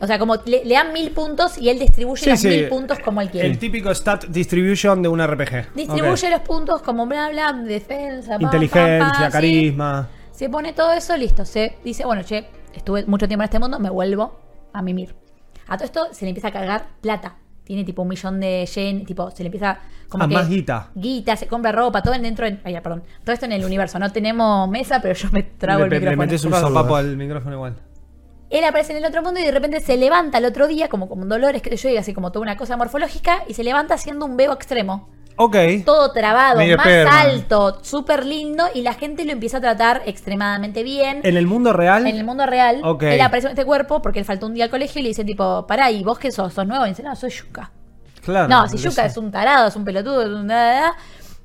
[0.00, 2.48] O sea, como le, le dan mil puntos y él distribuye Sí, los sí.
[2.48, 3.46] mil puntos como él quiere.
[3.48, 5.74] El típico stat distribution de un RPG.
[5.74, 10.08] Distribuye los puntos como bla, bla, defensa, Inteligencia, carisma.
[10.32, 11.44] Se pone todo eso, listo.
[11.44, 14.40] Se dice, bueno, che, estuve mucho tiempo en este mundo, me vuelvo
[14.72, 15.14] a mimir.
[15.68, 17.36] A todo esto se le empieza a cargar plata.
[17.70, 20.34] Tiene tipo un millón de yen, tipo, se le empieza como Ah, que...
[20.34, 20.90] más guita.
[20.92, 22.58] Guita, se compra ropa, todo dentro de...
[22.64, 23.04] Ay, perdón.
[23.22, 23.96] Todo esto en el universo.
[24.00, 26.22] No tenemos mesa, pero yo me trago le, el le micrófono.
[26.26, 27.76] metes un zapapo al micrófono igual.
[28.50, 31.08] Él aparece en el otro mundo y de repente se levanta el otro día, como
[31.08, 34.26] con dolores, que yo diga así como toda una cosa morfológica, y se levanta haciendo
[34.26, 35.08] un bebo extremo.
[35.36, 35.56] Ok.
[35.86, 40.82] Todo trabado, Medio más alto, súper lindo, y la gente lo empieza a tratar extremadamente
[40.82, 41.20] bien.
[41.22, 42.06] En el mundo real.
[42.06, 43.04] En el mundo real, Ok.
[43.04, 45.26] él aparece en este cuerpo porque él faltó un día al colegio y le dicen
[45.26, 46.52] tipo, pará, ¿y vos qué sos?
[46.52, 46.84] ¿Sos nuevo?
[46.86, 47.70] Y dice, no, soy Yuka.
[48.22, 48.48] Claro.
[48.48, 50.46] no, si Yuka es un tarado, es un pelotudo, es un...
[50.46, 50.96] da, da, da.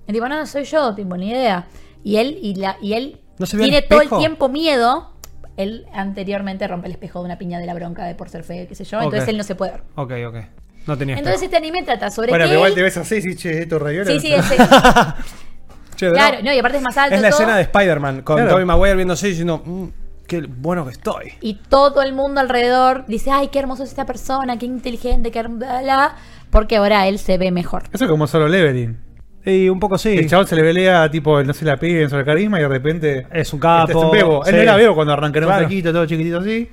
[0.08, 1.68] Y tipo, no, no soy yo, tipo, ni idea.
[2.04, 5.12] Y él, y la, y él ¿No se tiene todo el tiempo miedo.
[5.58, 8.68] Él anteriormente rompe el espejo de una piña de la bronca de por ser feo,
[8.68, 8.98] qué sé yo.
[9.02, 9.84] Entonces él no se puede ver.
[9.96, 10.36] Ok, ok.
[10.88, 13.22] No tenía Entonces este anime trata sobre Bueno, que pero igual él- te ves así,
[13.22, 14.12] sí, che, esto raviola.
[14.12, 14.46] Sí, sí, es,
[15.96, 17.16] Che, claro, no, y aparte es más alto.
[17.16, 17.40] es la todo.
[17.40, 18.52] escena de Spider-Man con Claro.
[18.52, 19.86] Tobey Maguire viendo así diciendo, "Mm,
[20.28, 21.34] qué bueno que estoy.
[21.40, 25.42] Y todo el mundo alrededor dice, ay, qué hermoso es esta persona, qué inteligente, qué
[25.44, 26.16] bla, bla",
[26.50, 27.84] porque ahora él se ve mejor.
[27.94, 28.98] Eso es como solo leveling.
[29.46, 30.18] Y un poco sí.
[30.18, 32.68] El chabón se le velea, tipo, no se la piden sobre el carisma y de
[32.68, 33.28] repente.
[33.32, 34.44] Es un capo, Es un bebo.
[34.44, 34.56] Él sí.
[34.58, 35.68] no era bebo cuando arranca, era un Claro.
[35.68, 36.68] flequito, todo chiquitito así.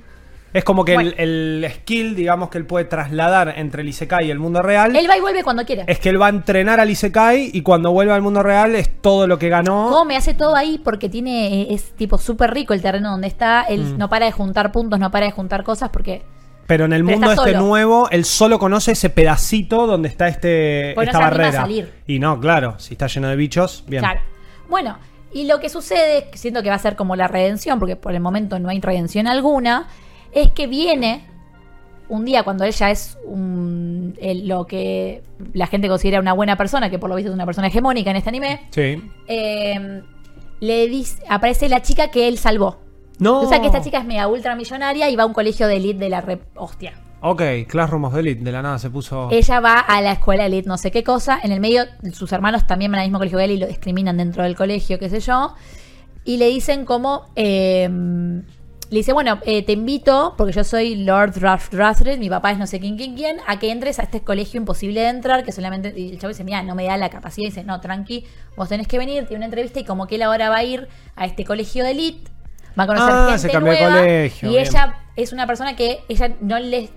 [0.53, 1.11] Es como que Bueno.
[1.17, 4.95] el, el skill, digamos, que él puede trasladar entre el Isekai y el mundo real.
[4.95, 5.83] Él va y vuelve cuando quiere.
[5.87, 9.01] Es que él va a entrenar al Isekai y cuando vuelve al mundo real es
[9.01, 9.89] todo lo que ganó.
[9.91, 13.63] Come, hace todo ahí porque tiene eh, es tipo súper rico el terreno donde está.
[13.63, 13.97] Él Mm.
[13.97, 16.21] no para de juntar puntos, no para de juntar cosas porque
[16.67, 17.65] Pero en el Pero mundo este solo.
[17.65, 21.51] nuevo, él solo conoce ese pedacito donde está este, no esta se a barrera.
[21.51, 21.91] salir.
[22.07, 24.01] Y no, claro, si está lleno de bichos, bien.
[24.01, 24.21] Claro.
[24.69, 24.97] Bueno,
[25.33, 28.13] y lo que sucede, que siento que va a ser como la redención, porque por
[28.13, 29.87] el momento no hay redención alguna,
[30.33, 31.25] es que viene
[32.09, 36.89] un día cuando ella es un- el- lo que la gente considera una buena persona,
[36.89, 39.01] que por lo visto es una persona hegemónica en este anime, Sí.
[39.27, 40.01] eh,
[40.59, 42.77] le dice, aparece la chica que él salvó.
[43.19, 43.41] No.
[43.41, 45.77] O sea que esta chica es mega ultra millonaria y va a un colegio de
[45.77, 46.93] elite de la re hostia.
[47.21, 49.29] Ok, Classroom of Elite, de la nada se puso.
[49.31, 51.39] Ella va a la escuela elite, no sé qué cosa.
[51.41, 54.17] En el medio, sus hermanos también van al mismo colegio que él y lo discriminan
[54.17, 55.53] dentro del colegio, qué sé yo.
[56.25, 57.27] Y le dicen como.
[57.37, 57.89] eh,
[58.93, 62.57] le dice, bueno, eh, te invito, porque yo soy Lord Rath- Rathred, mi papá es
[62.57, 65.51] no sé quién, quién, quién, a que entres a este colegio imposible de entrar, que
[65.51, 65.93] solamente.
[65.99, 67.45] Y el chavo dice, mira, no me da la capacidad.
[67.47, 68.25] Y dice, no, tranqui,
[68.55, 70.87] vos tenés que venir, tiene una entrevista y como que él ahora va a ir
[71.15, 72.31] a este colegio de elite,
[72.79, 74.63] va a conocer Ah, gente se cambió de nueva, colegio, y bien.
[74.67, 76.89] ella es una persona que ella no le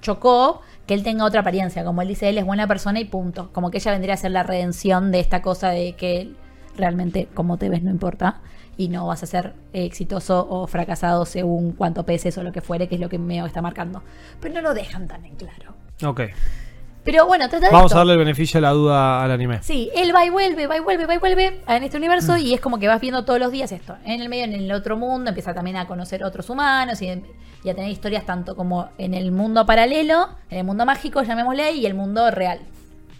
[0.00, 1.84] chocó que él tenga otra apariencia.
[1.84, 3.50] Como él dice, él es buena persona y punto.
[3.52, 6.30] Como que ella vendría a ser la redención de esta cosa de que
[6.76, 8.40] realmente como te ves no importa.
[8.76, 12.88] Y no vas a ser exitoso o fracasado según cuánto peses o lo que fuere,
[12.88, 14.02] que es lo que me está marcando.
[14.40, 15.74] Pero no lo dejan tan en claro.
[16.04, 16.22] Ok.
[17.04, 17.96] Pero bueno, trata de Vamos esto.
[17.96, 19.58] a darle el beneficio de la duda al anime.
[19.62, 22.54] Sí, él va y vuelve, va y vuelve, va y vuelve en este universo y
[22.54, 23.96] es como que vas viendo todos los días esto.
[24.06, 27.08] En el medio, en el otro mundo, empieza también a conocer otros humanos y,
[27.62, 31.72] y a tener historias tanto como en el mundo paralelo, en el mundo mágico, llamémosle,
[31.72, 32.60] y el mundo real.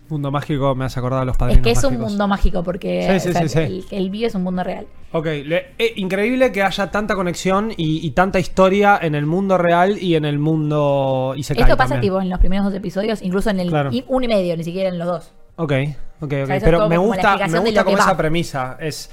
[0.08, 3.08] Mundo mágico me hace acordar a los Es padrinos que es un mundo mágico porque
[3.12, 3.58] Sí, sí, o sea, sí, sí.
[3.58, 4.86] El, el vive es un mundo real.
[5.12, 9.56] Ok, le- eh, increíble que haya tanta conexión y, y tanta historia en el mundo
[9.56, 12.12] real y en el mundo Isekai Esto pasa también.
[12.12, 13.90] tipo en los primeros dos episodios, incluso en el Claro.
[13.92, 15.32] y uno y medio, ni siquiera en los dos.
[15.56, 15.72] Ok,
[16.20, 16.30] ok, ok.
[16.46, 18.02] sea, es Pero me gusta, me gusta como va.
[18.02, 18.76] esa premisa.
[18.80, 19.10] Es.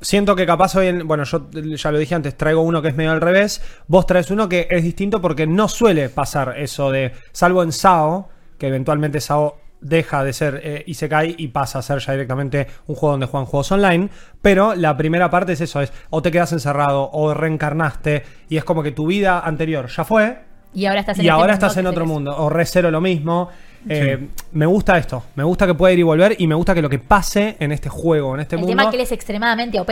[0.00, 1.06] Siento que capaz hoy en.
[1.06, 3.62] Bueno, yo ya lo dije antes, traigo uno que es medio al revés.
[3.88, 7.12] Vos traes uno que es distinto porque no suele pasar eso de.
[7.32, 11.98] Salvo en Sao, que eventualmente Sao deja de ser eh, Isekai y pasa a ser
[12.00, 14.08] ya directamente un juego donde juegan juegos online.
[14.42, 18.64] Pero la primera parte es eso: es o te quedas encerrado o reencarnaste y es
[18.64, 20.38] como que tu vida anterior ya fue
[20.74, 22.36] Y ahora estás en y este ahora mundo estás en otro mundo.
[22.36, 23.48] O re cero lo mismo.
[23.88, 25.22] Eh, Me gusta esto.
[25.36, 26.34] Me gusta que pueda ir y volver.
[26.38, 28.72] Y me gusta que lo que pase en este juego, en este El mundo.
[28.72, 29.90] tema es que él es extremadamente OP.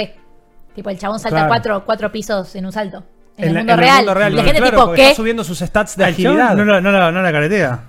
[0.74, 1.48] Tipo, el chabón salta Claro.
[1.48, 3.04] cuatro, cuatro pisos en un salto.
[3.36, 3.96] En, el la- mundo real.
[3.98, 4.32] mundo real.
[4.32, 5.08] Y la gente Claro, tipo, porque ¿qué?
[5.10, 6.54] Está subiendo sus stats de agilidad.
[6.56, 7.80] No, la- no, la- no la caretea.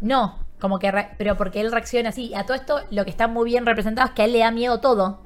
[0.00, 0.90] No, como que.
[0.90, 2.28] re- Pero porque él reacciona así.
[2.28, 4.38] Y a todo esto, lo que está muy bien representado es que a él le
[4.38, 5.20] da miedo todo.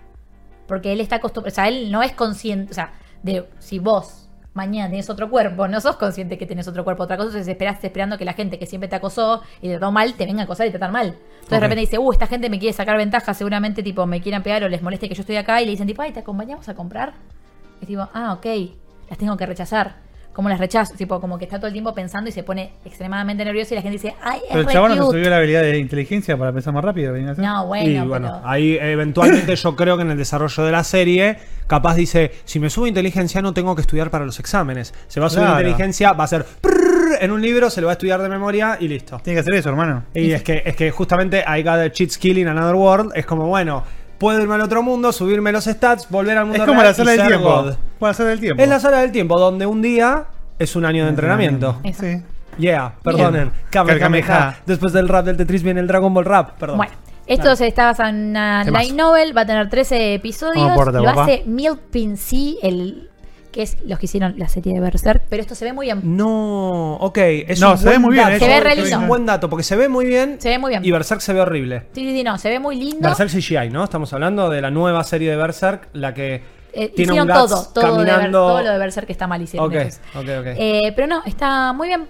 [0.67, 1.53] Porque él está acostumbrado.
[1.53, 2.73] O sea, él no es consciente.
[2.73, 6.83] O sea, de si vos mañana tenés otro cuerpo, no sos consciente que tenés otro
[6.83, 7.03] cuerpo.
[7.03, 9.93] Otra cosa es esperar esperando que la gente que siempre te acosó y te trató
[9.93, 11.09] mal te venga a acosar y te tratar mal.
[11.09, 14.43] Entonces de repente dice, uh, esta gente me quiere sacar ventaja, seguramente tipo me quieran
[14.43, 16.67] pegar o les moleste que yo estoy acá y le dicen tipo, ay, ¿te acompañamos
[16.71, 17.13] a comprar?
[17.83, 18.47] Es tipo, ah, ok,
[19.11, 19.97] las tengo que rechazar.
[20.37, 20.93] ¿Cómo las rechazo?
[20.95, 23.81] Tipo, como que está todo el tiempo pensando y se pone extremadamente nervioso y la
[23.81, 25.17] gente dice, ay, es Pero el re chabón no cute".
[25.17, 27.15] subió la habilidad de inteligencia para pensar más rápido.
[27.15, 27.43] ¿venga a hacer?
[27.43, 28.47] No, bueno, y bueno, pero...
[28.51, 32.69] ahí eventualmente yo creo que en el desarrollo de la serie, capaz dice, si me
[32.69, 34.93] subo inteligencia no tengo que estudiar para los exámenes.
[35.09, 35.59] Se va a subir Claro.
[35.61, 36.45] inteligencia, va a ser
[37.19, 39.19] en un libro, se lo va a estudiar de memoria y listo.
[39.25, 40.03] Tiene que hacer eso, hermano.
[40.13, 43.25] Y es que, es que justamente I got a cheat skill in another world, es
[43.25, 43.85] como, bueno,
[44.19, 46.95] puedo irme al otro mundo, subirme los stats, volver al mundo Es como real la
[46.95, 47.49] sala y del ser tiempo.
[47.49, 47.75] God.
[47.99, 48.63] Como la sala del tiempo.
[48.63, 50.25] Es la sala del tiempo, donde un día
[50.59, 51.81] es un año de entrenamiento.
[51.99, 52.23] Sí.
[52.59, 53.53] Yeah, perdonen.
[53.71, 54.57] Kame, Kameha.
[54.65, 56.79] Después del rap del Tetris viene el Dragon Ball Rap, perdón.
[56.79, 56.93] Bueno,
[57.27, 60.75] esto se está basado en una light novel, va a tener 13 episodios.
[60.75, 61.25] Lo papá.
[61.25, 63.11] hace Milk Pinsey, el
[63.57, 66.01] que es los que hicieron la serie de Berserk, pero esto se ve muy bien.
[66.05, 67.17] No, ok.
[67.19, 68.39] Es No, un se ve muy bien, dato.
[68.39, 70.37] Se ve re Es un buen dato, porque se ve muy bien.
[70.39, 70.85] Se ve muy bien.
[70.85, 71.85] Y Berserk se ve horrible.
[71.93, 73.09] Sí, sí, sí, no, se ve muy lindo.
[73.09, 73.83] Berserk CGI, ¿no?
[73.83, 76.43] Estamos hablando de la nueva serie de Berserk, la que
[76.75, 78.39] Eh, tiene hicieron un todo, todo, de caminando.
[78.47, 79.75] todo lo de Berserk está mal hicieron Ok,
[80.15, 80.47] ok, ok.
[80.59, 82.07] Eh, pero no, está muy bien.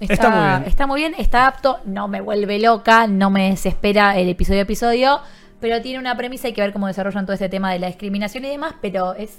[0.00, 0.62] Está muy bien.
[0.66, 4.62] Está muy bien, está apto, no me vuelve loca, no me desespera el episodio a
[4.64, 5.20] episodio,
[5.60, 8.44] pero tiene una premisa, hay que ver cómo desarrollan todo este tema de la discriminación
[8.44, 9.38] y demás, pero es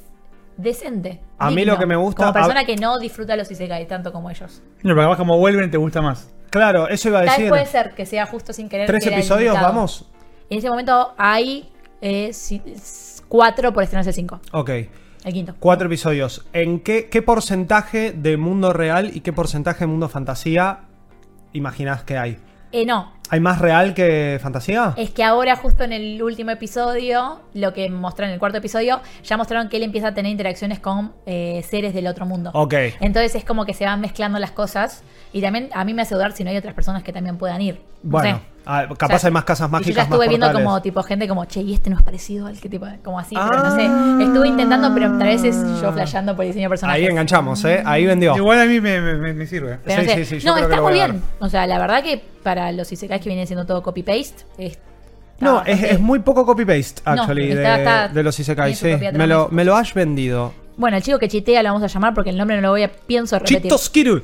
[0.57, 1.21] decente.
[1.37, 3.87] A mí digno, lo que me gusta- Como persona a- que no disfruta los Isekai
[3.87, 4.61] tanto como ellos.
[4.83, 6.29] No, pero capaz como vuelven te gusta más.
[6.49, 7.49] Claro, eso iba a Tal decir.
[7.49, 8.87] puede ser que sea justo sin querer.
[8.87, 10.09] ¿Tres que episodios vamos?
[10.49, 11.69] En ese momento hay
[12.01, 12.31] eh,
[13.27, 14.39] cuatro por estrenarse cinco.
[14.53, 14.69] Ok.
[15.25, 15.55] El quinto.
[15.59, 16.45] Cuatro episodios.
[16.53, 20.81] ¿En qué, qué porcentaje de mundo real y qué porcentaje de mundo fantasía
[21.53, 22.37] imaginás que hay?
[22.77, 24.93] Eh, no, ¿Hay más real que fantasía?
[24.95, 29.01] Es que ahora, justo en el último episodio, lo que mostraron en el cuarto episodio,
[29.23, 32.51] ya mostraron que él empieza a tener interacciones con eh, seres del otro mundo.
[32.53, 32.73] Ok.
[32.99, 35.03] Entonces es como que se van mezclando las cosas.
[35.33, 37.61] Y también a mí me hace dudar si no hay otras personas que también puedan
[37.61, 37.75] ir.
[38.03, 38.43] No Bueno, sé.
[38.65, 39.89] ah, capaz O sea, hay más casas y mágicas.
[39.93, 40.65] Yo ya estuve más viendo portales.
[40.65, 43.35] como tipo gente como, che, y este no es parecido al que tipo, como así,
[43.35, 43.75] pero no Ah.
[43.75, 44.23] sé.
[44.23, 47.01] Estuve intentando, pero tal vez es yo flasheando por el diseño de personajes.
[47.01, 47.83] Ahí enganchamos, ¿eh?
[47.85, 48.35] Ahí vendió.
[48.37, 49.79] Igual a mí me, me- me- sirve.
[49.83, 50.25] Pero Sí, no, sé.
[50.25, 51.21] sí, sí, yo no creo está muy a bien.
[51.39, 54.79] O sea, la verdad que para los isekais que vienen siendo todo copy-paste, es-
[55.39, 58.73] No, es, es muy poco copy-paste, No, actually, está- de, está- de los Isekai.
[58.73, 60.51] Sí, me y lo, me lo has vendido.
[60.77, 62.83] Bueno, el chico que chitea lo vamos a llamar porque el nombre no lo voy
[62.83, 63.61] a pienso repetir.
[63.63, 64.21] Chitoskiru.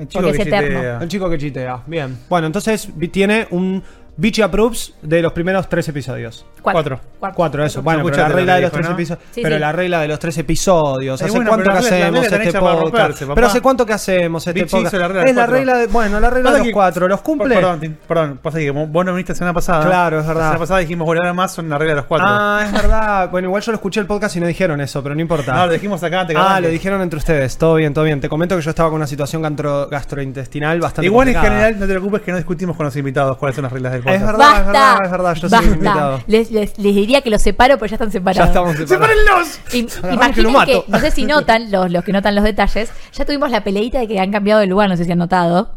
[0.00, 0.78] El chico Porque que es eterno.
[0.78, 0.98] chitea.
[1.02, 1.82] El chico que chitea.
[1.86, 2.16] Bien.
[2.28, 3.82] Bueno, entonces tiene un
[4.20, 6.44] Bichi Approves de los primeros tres episodios.
[6.60, 7.00] Cuatro.
[7.34, 7.80] Cuatro, eso.
[7.80, 8.94] Bueno, pero la regla de los dijo, tres ¿no?
[8.94, 9.24] episodios.
[9.30, 9.60] Sí, pero sí.
[9.60, 11.18] la regla de los tres episodios.
[11.22, 13.22] Eh, ¿Hace bueno, cuánto que hacemos este podcast?
[13.34, 14.92] pero ¿hace cuánto que hacemos este podcast?
[14.94, 15.56] la regla de es la cuatro.
[15.56, 15.86] regla de.
[15.86, 17.08] Bueno, la regla de los que- cuatro.
[17.08, 17.54] ¿Los cumple?
[17.54, 19.86] Perdón, te- perdón, pasa que vos no viniste la semana pasada.
[19.86, 20.40] Claro, es verdad.
[20.42, 22.26] La semana pasada dijimos, bueno, ahora más son la regla de los cuatro.
[22.30, 23.30] Ah, es verdad.
[23.30, 25.54] Bueno, igual yo lo escuché el podcast y no dijeron eso, pero no importa.
[25.54, 26.36] no, lo dijimos acá antes.
[26.38, 27.56] Ah, lo dijeron entre ustedes.
[27.56, 28.20] Todo bien, todo bien.
[28.20, 31.86] Te comento que yo estaba con una situación gastro- gastrointestinal bastante Igual en general, no
[31.86, 34.09] te preocupes que no discutimos con los invitados cuáles son las reglas del podcast.
[34.14, 34.64] Es verdad, es ¡Basta!
[34.72, 35.34] verdad, es verdad.
[35.34, 35.66] Yo soy ¡Basta!
[35.74, 36.22] invitado.
[36.26, 38.48] Les, les- les diría que los separo, pero ya están Ya separados.
[38.48, 39.60] estamos separados.
[39.70, 39.78] Que
[40.12, 43.62] imaginen que, no sé si notan, los, los que notan los detalles, ya tuvimos la
[43.64, 45.76] peleita de que han cambiado de lugar, no sé si han notado,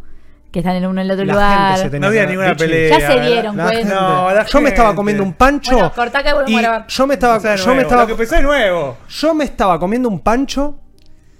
[0.51, 1.67] que están en uno en el otro La lugar.
[1.69, 2.99] gente se tenía No había ninguna pelea.
[2.99, 3.79] Ya se dieron La cuenta.
[3.79, 5.71] gente- No, la yo me estaba comiendo un pancho.
[5.71, 8.41] Bueno, cortá acá y a yo me estaba, yo nuevo, me estaba, Lo que es
[8.43, 8.97] nuevo.
[9.09, 10.79] yo me estaba comiendo un pancho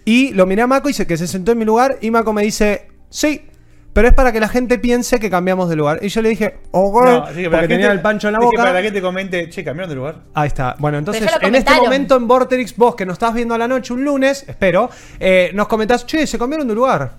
[0.05, 2.33] y lo miré a Mako y se, que se sentó en mi lugar y Mako
[2.33, 3.47] me dice, sí,
[3.93, 5.99] pero es para que la gente piense que cambiamos de lugar.
[6.01, 8.39] Y yo le dije, No, así que para porque tenía gente- el pancho en la
[8.39, 8.63] es que boca.
[8.63, 10.15] Para que te comente, che, cambiaron de lugar.
[10.33, 10.75] Ahí está.
[10.79, 13.93] Bueno, entonces en este momento en Vorterix, vos que nos estás viendo a la noche
[13.93, 17.11] un lunes, espero, eh, nos comentás, che, se cambiaron de lugar.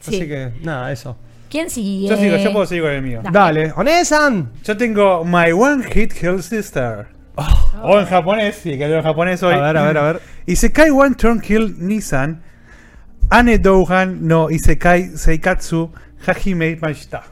[0.00, 0.16] Sí.
[0.16, 1.16] Así que, nada, eso.
[1.48, 2.08] ¿Quién sigue?
[2.08, 3.20] Yo sigo, yo puedo seguir con el mío.
[3.22, 3.30] Da.
[3.30, 4.50] Dale, Onesan.
[4.64, 7.06] Yo tengo My One Hit Kill Sister.
[7.82, 9.54] O en japonés, sí, que leo en japonés hoy.
[9.54, 10.20] A ver, a ver, a ver.
[10.46, 12.42] Isekai One Turn Kill Nissan.
[13.30, 15.90] Ane Douhan no Isekai Seikatsu
[16.26, 17.22] Hajime Mashita.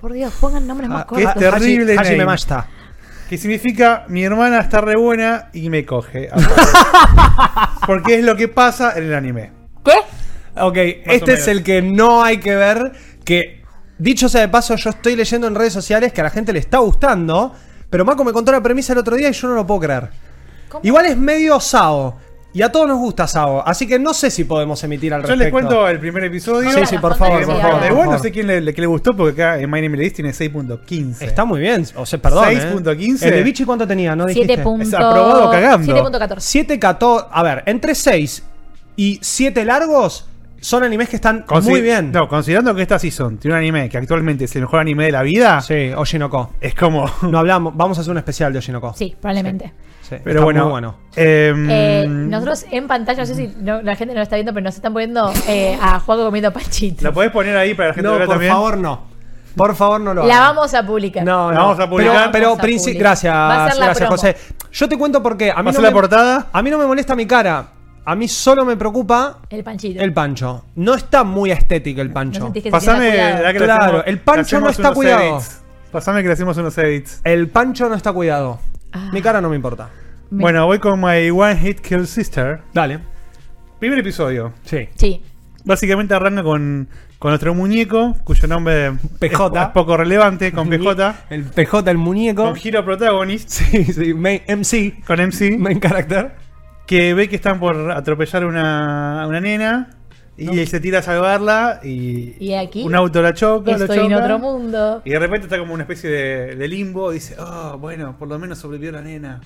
[0.00, 1.32] Por Dios, pongan nombres más Ah, cortos.
[1.34, 2.24] qué terrible Haji- Hajime.
[2.26, 2.66] Mashita.
[3.28, 6.28] Que significa mi hermana está re buena y me coge.
[7.86, 9.52] Porque es lo que pasa en el anime.
[9.84, 9.92] ¿Qué?
[10.60, 12.92] Ok, Más este es el que no hay que ver,
[13.24, 13.64] que
[13.98, 16.58] Dicho sea de paso, yo estoy leyendo en redes sociales que a la gente le
[16.58, 17.54] está gustando,
[17.88, 20.10] pero Mako me contó la premisa el otro día y yo no lo puedo creer.
[20.68, 20.80] ¿Cómo?
[20.84, 22.18] Igual es medio Sao.
[22.56, 25.28] Y a todos nos gusta Sao, así que no sé si podemos emitir al Yo
[25.28, 25.44] respecto.
[25.44, 26.70] les cuento el primer episodio.
[26.70, 27.82] Sí, sí, por favor, por favor.
[27.86, 29.98] Igual por no sé quién le, le- que le gustó porque acá en My Name
[29.98, 31.20] List tiene 6.15.
[31.20, 32.48] Está muy bien, o sea, perdón.
[32.48, 32.58] ¿eh?
[32.74, 33.22] 6.15.
[33.26, 34.16] ¿El de Vichy cuánto tenía?
[34.16, 34.46] ¿No dijiste?
[34.54, 34.94] 7 puntos.
[34.94, 35.94] aprobado cagando.
[36.10, 36.36] 7.14.
[36.38, 37.26] 7, 14.
[37.30, 38.42] A ver, entre 6
[38.96, 40.26] y 7 largos
[40.60, 42.10] son animes que están Consi- muy bien.
[42.12, 45.12] No, considerando que esta season tiene un anime que actualmente es el mejor anime de
[45.12, 46.52] la vida, Sí, Oshinoko.
[46.60, 47.10] es como.
[47.22, 48.94] No hablamos, vamos a hacer un especial de Oshinoko.
[48.94, 49.72] Sí, probablemente.
[50.02, 50.94] Sí, Pero bueno, bueno.
[51.16, 54.52] em, Eh, nosotros en pantalla, no sé si no- la gente no lo está viendo,
[54.54, 57.02] pero nos están poniendo eh, a Juaco comiendo panchitos.
[57.02, 58.52] ¿La podés poner ahí para la gente No, por también?
[58.52, 59.16] favor, no.
[59.56, 60.54] Por favor, no lo La hagan.
[60.56, 61.24] vamos a publicar.
[61.24, 61.62] No, La no.
[61.68, 62.30] vamos a publicar.
[62.30, 64.10] Pero, pero Princi- gracias, la gracias, promo.
[64.12, 64.36] José.
[64.70, 66.46] Yo te cuento a mí, ¿Va a no ser me, la portada?
[66.52, 67.66] a mí no me molesta mi cara.
[68.08, 70.00] A mí solo me preocupa El panchito.
[70.00, 70.64] el pancho.
[70.76, 72.42] No está muy estético el ¿No pancho.
[72.44, 73.52] sentís que se Pasame, sienta la cuidado?
[73.52, 75.22] que le Claro, hacemos- el pancho le no está unos cuidado.
[75.36, 75.62] edits.
[75.90, 77.20] Pasame que le hacemos unos edits.
[77.24, 78.60] El pancho no está cuidado.
[78.92, 79.10] Ah.
[79.12, 79.90] Mi cara no me importa.
[80.30, 82.60] Me- Bueno, voy con My One Hit Kill Sister.
[82.72, 83.00] Dale.
[83.80, 84.52] Primer episodio.
[84.64, 84.88] Sí.
[84.94, 85.22] Sí.
[85.64, 86.88] Básicamente arranca con,
[87.18, 89.46] con nuestro muñeco, cuyo nombre PJ.
[89.62, 91.14] es, es poco relevante, con PJ.
[91.30, 92.44] El PJ, el muñeco.
[92.44, 94.14] Con Hero Protagonist, Sí, sí.
[94.14, 95.02] main- MC.
[95.04, 96.45] con MC, Main character.
[96.86, 99.90] Que ve que están por atropellar una, una nena.
[100.38, 104.10] Y se tira a salvarla y, Y aquí un auto la choca, lo Estoy en
[104.10, 105.00] choca, otro mundo.
[105.02, 107.10] Y de repente está como una especie de, de limbo.
[107.10, 109.40] Dice, oh, bueno, por lo menos sobrevivió la nena.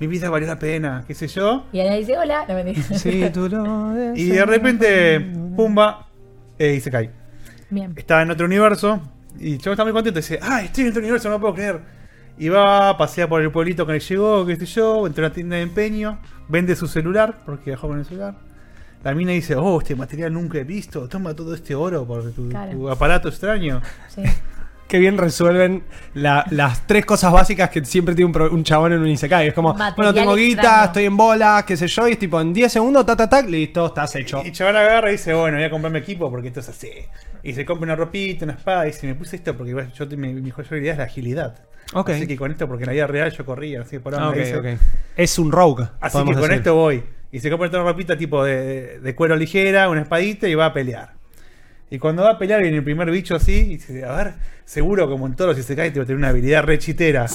[0.00, 1.66] Mi vida valió la pena, qué sé yo.
[1.72, 2.44] Y ahora dice, hola.
[2.48, 5.20] No me Sí, tú lo Y de repente,
[5.54, 6.08] pumba,
[6.58, 7.10] eh, y se cae.
[7.70, 7.94] Bien.
[7.94, 9.00] Está en otro universo.
[9.38, 10.18] Y yo está muy contento.
[10.18, 12.01] Dice, ah, estoy en otro universo, no lo puedo creer.
[12.38, 15.34] Y va, pasea por el pueblito el que llegó, qué sé yo, entra a una
[15.34, 16.18] tienda de empeño,
[16.48, 18.34] vende su celular, porque dejó con el celular.
[19.04, 22.48] La mina dice, oh, este material nunca he visto, toma todo este oro por tu,
[22.48, 22.72] Claro.
[22.72, 23.80] tu aparato extraño.
[24.08, 24.22] Sí.
[24.88, 29.08] Qué bien resuelven la- las tres cosas básicas que siempre tiene un, chabón en un
[29.08, 29.48] Isekai.
[29.48, 30.84] Es como, Material bueno, tengo guita, extraño.
[30.84, 33.40] estoy en bola, qué sé yo, y es tipo en 10 segundos, ta, ta, ta,
[33.40, 34.42] listo, estás hecho.
[34.44, 36.90] Y chaval agarra y dice, bueno, voy a comprarme equipo porque esto es así.
[37.42, 40.34] Y se compra una ropita, una espada, y dice, me puse esto porque yo, mi,
[40.34, 41.54] mi mejor habilidad es la agilidad.
[41.92, 42.10] Ok.
[42.10, 44.38] Así que con esto, porque en la vida real yo corría, así por Ah, ahora
[44.38, 44.78] dice.
[45.16, 45.88] Es un rogue.
[46.00, 46.52] Así que con decir.
[46.52, 47.02] esto voy.
[47.30, 50.72] Y se compra una ropita tipo de, de cuero ligera, una espadita y va a
[50.72, 51.14] pelear.
[51.92, 55.08] Y cuando va a pelear viene el primer bicho así y dice, a ver, seguro
[55.10, 57.26] como en todos si se cae te va a tener una habilidad rechitera.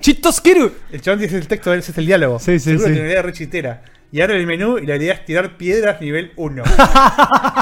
[0.00, 0.72] ¡Chitoskiru!
[0.92, 2.38] El chabón dice el texto, ese es el diálogo.
[2.38, 2.92] Sí, sí, seguro sí.
[2.92, 3.82] tiene una habilidad rechitera.
[4.12, 6.62] Y ahora el menú y la habilidad es tirar piedras nivel 1.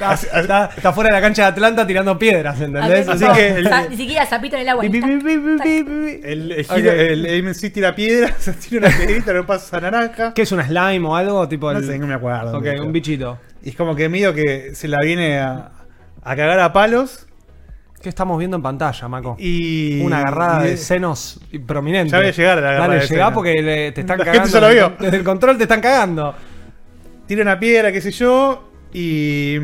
[0.00, 3.08] Está, está- está fuera de la cancha de Atlanta tirando piedras, ¿entendés?
[3.08, 4.84] Así que el- sa- Ni siquiera zapito en el agua.
[4.84, 6.76] El, el, Ok.
[6.76, 10.34] giro- el, el MC tira piedras, tira una piedrita, no pasa naranja.
[10.34, 11.48] ¿Qué es un slime o algo?
[11.48, 12.58] Tipo No el- sé, no me acuerdo.
[12.58, 13.38] Ok, un bichito.
[13.62, 15.70] Y es como que medio que se la viene a,
[16.22, 17.26] a cagar a palos.
[18.02, 19.36] ¿Qué estamos viendo en pantalla, Maco?
[19.38, 20.00] Y.
[20.00, 22.12] Una agarrada y- de senos prominente.
[22.12, 23.32] Ya voy a llegar a la agarrada Dale, de llegá senos.
[23.34, 24.46] porque le- te están La cagando.
[24.48, 24.96] gente ya lo vio.
[24.98, 26.34] Desde el control te están cagando.
[27.26, 29.58] tira una piedra, qué sé yo, y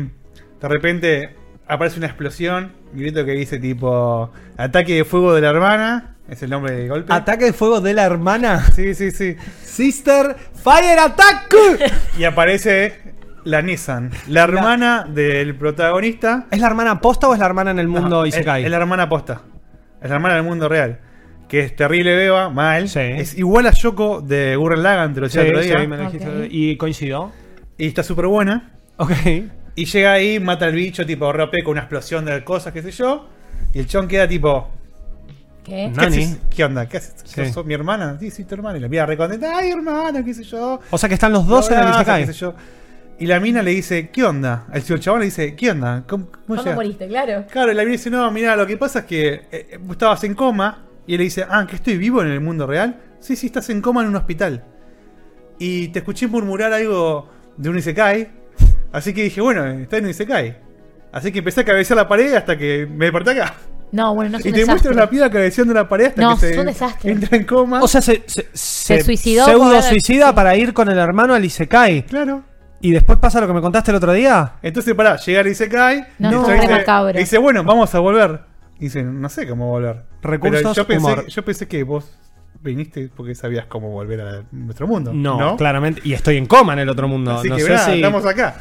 [0.61, 1.35] de repente
[1.67, 6.41] aparece una explosión, un grito que dice tipo ataque de fuego de la hermana, es
[6.43, 7.13] el nombre del golpe.
[7.13, 8.65] Ataque de fuego de la hermana.
[8.73, 9.35] sí, sí, sí.
[9.63, 11.55] Sister Fire Attack.
[12.17, 16.47] Y aparece la Nissan, la hermana del protagonista.
[16.51, 18.65] ¿Es la hermana posta o es la hermana en el mundo No, es, Isekai?
[18.65, 19.41] es la hermana posta.
[20.01, 20.99] Es la hermana del mundo real.
[21.47, 22.89] Que es terrible beba, mal.
[22.89, 22.99] Sí.
[22.99, 25.79] Es igual a Yoko de Gurren Lagann, te lo Sí, decía otro día.
[25.79, 25.87] sí,
[26.27, 26.47] me.
[26.49, 27.31] Y coincidió.
[27.77, 28.73] Y está súper buena.
[28.97, 29.11] Ok.
[29.77, 32.89] Y llega ahí, mata al bicho, tipo rompe con una explosión de cosas, qué sé
[32.89, 33.29] yo.
[33.73, 34.71] Y el chon queda tipo,
[35.63, 35.93] ¿Qué?
[35.93, 36.37] ¿Qué, haces?
[36.49, 36.89] ¿Qué onda?
[36.89, 37.13] ¿Qué haces?
[37.23, 37.45] Sí.
[37.53, 38.17] ¿Sos mi hermana?
[38.19, 38.79] Sí, sí, tu hermana.
[38.79, 40.79] Y la mira recontenta, ay, hermana, qué sé yo.
[40.89, 42.25] O sea que están los dos en el Isekai.
[42.25, 42.55] qué sé yo.
[43.19, 44.65] Y la mina le dice, ¿qué onda?
[44.73, 46.03] El chabón le dice, ¿qué onda?
[46.07, 47.07] ¿Cómo, cómo moriste?
[47.07, 47.45] Claro.
[47.47, 49.91] Claro, y la mina dice, no, mira, lo que pasa es que eh, eh, vos
[49.91, 50.85] estabas en coma.
[51.05, 52.99] Y él le dice, ah, ¿que estoy vivo en el mundo real?
[53.19, 54.63] Sí, sí, estás en coma en un hospital.
[55.59, 58.36] Y te escuché murmurar algo de un Isekai.
[58.91, 60.57] Así que dije, bueno, está en un Isekai.
[61.11, 63.53] Así que empecé a cabecear la pared hasta que me desperté acá.
[63.91, 64.73] No, bueno, no es Y un te desastre.
[64.89, 67.11] muestran la piedra cabeceando la pared hasta No, que es se un desastre.
[67.11, 67.81] entra en coma.
[67.81, 70.33] O sea, se, se, se- suicidó Pseudo suicida sí.
[70.35, 72.03] para ir con el hermano al Isekai.
[72.05, 72.43] claro.
[72.79, 74.53] Y después pasa lo que me contaste el otro día.
[74.61, 76.05] Entonces, pará, llega el Isekai.
[76.19, 77.17] No, y es el re dice, macabro.
[77.19, 78.41] dice, bueno, vamos a volver.
[78.77, 80.03] Y dice, no sé cómo volver.
[80.21, 81.25] Recursos, Pero yo pensé, humor.
[81.27, 82.15] yo pensé que vos
[82.61, 85.11] viniste porque sabías cómo volver a nuestro mundo.
[85.11, 86.01] No, claramente.
[86.03, 87.31] Y estoy en coma en el otro mundo.
[87.39, 88.55] Así no que sé verá, si- estamos acá.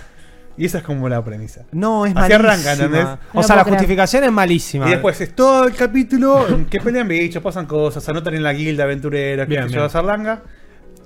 [0.59, 1.63] Y esa es como la premisa.
[1.73, 2.53] No, es Así malísima.
[2.53, 3.05] arranca, ¿entendés?
[3.05, 3.79] O No sea, puedo la creer.
[3.79, 4.87] justificación es malísima.
[4.87, 8.43] Y después es todo el capítulo en que pelean bichos, pasan cosas, se anotan en
[8.43, 9.79] la guilda aventurera, que Bien, se bien.
[9.79, 10.43] lleva Zarlanga.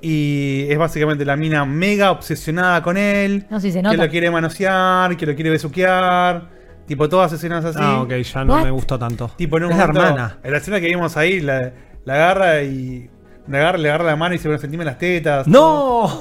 [0.02, 3.46] Y es básicamente la mina mega obsesionada con él.
[3.50, 3.96] No, sí se que nota.
[3.96, 6.48] lo quiere manosear, que lo quiere besuquear.
[6.86, 7.78] Tipo todas escenas así.
[7.80, 8.64] Ah, ok, ya no What?
[8.64, 9.30] me gustó tanto.
[9.36, 10.38] Tipo en un es la momento, hermana.
[10.42, 11.72] En la escena que vimos ahí, la,
[12.04, 13.10] la agarra y.
[13.50, 15.46] Le agarra, le agarra la mano y se sentime las tetas.
[15.48, 15.60] ¡No!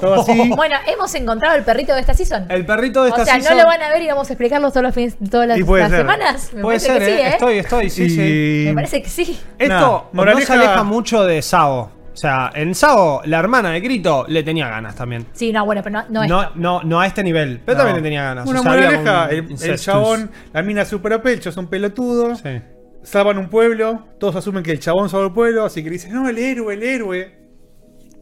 [0.00, 0.50] todo así.
[0.56, 2.46] Bueno, hemos encontrado el perrito de esta season.
[2.50, 4.32] El perrito de esta o sea, season- no lo van a ver y vamos a
[4.32, 6.00] explicarlo todos los fines, todas las, Y puede las ser.
[6.00, 6.50] semanas.
[6.52, 7.26] Me Puede parece ser, que sí, eh.
[7.26, 7.28] ¿eh?
[7.30, 8.64] Estoy, estoy, sí, Y- sí.
[8.68, 9.40] Me parece que sí.
[9.58, 11.92] Esto Nah, no se aleja mucho de Sao.
[12.12, 15.26] O sea, en Sao, la hermana de Grito le tenía ganas también.
[15.32, 17.84] Sí, no, bueno, pero no, no, No, no, no, a este nivel, pero No.
[17.84, 18.46] también le tenía ganas.
[18.48, 19.30] Una O sea, había moraleja, un
[19.62, 22.34] el, el chabón, la mina super chabón es un pelotudo.
[22.34, 22.60] Sí.
[23.02, 26.12] Salvan un pueblo, todos asumen que el chabón salvó el pueblo, así que le dicen,
[26.12, 27.34] no, el héroe, el héroe.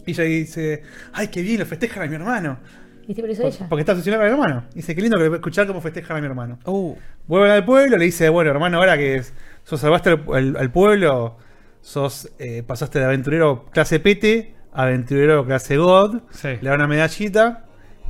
[0.06, 2.58] Y ella dice, ay, qué bien, lo festejan a mi hermano.
[3.06, 3.66] Pero eso Por- ella.
[3.68, 4.64] Porque está asesinando a mi hermano.
[4.74, 6.58] Dice, qué lindo que escuchar cómo festejan a mi hermano.
[6.64, 6.94] Uh,
[7.26, 9.22] Vuelven al pueblo, le dice, bueno, hermano, ahora que
[9.64, 11.36] sos salvaste al, al- al pueblo,
[11.80, 16.48] sos eh, pasaste de aventurero clase Pete a aventurero clase God, Sí.
[16.60, 17.64] le da una medallita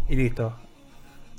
[0.08, 0.54] y listo.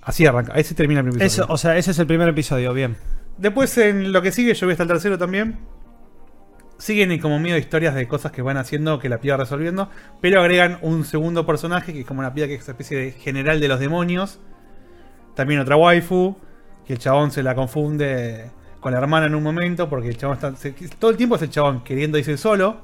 [0.02, 1.54] Así arranca, ahí se termina el primer eso, episodio.
[1.54, 2.96] o sea, ese es el primer episodio, bien.
[3.40, 5.58] Después en lo que sigue, yo voy hasta el tercero también.
[6.78, 9.90] Siguen y como medio historias de cosas que van haciendo que la piba resolviendo.
[10.22, 13.12] Pero agregan un segundo personaje que es como una piba que es una especie de
[13.12, 14.40] general de los demonios.
[15.36, 16.38] También otra waifu.
[16.86, 18.50] Que el chabón se la confunde
[18.80, 19.90] con la hermana en un momento.
[19.90, 20.56] Porque el chabón está.
[20.56, 22.78] se- todo el tiempo es el chabón queriendo irse solo.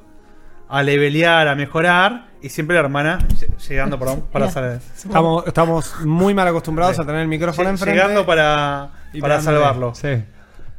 [0.67, 2.27] A levelear, a mejorar.
[2.41, 4.79] Y siempre la hermana lle- llegando para, para salir.
[4.95, 7.01] Estamos, estamos muy mal acostumbrados Sí.
[7.01, 7.95] a tener el micrófono enfrente.
[7.97, 9.95] Llegando para, y para salvarlo.
[9.95, 10.23] Sí.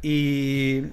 [0.01, 0.83] Y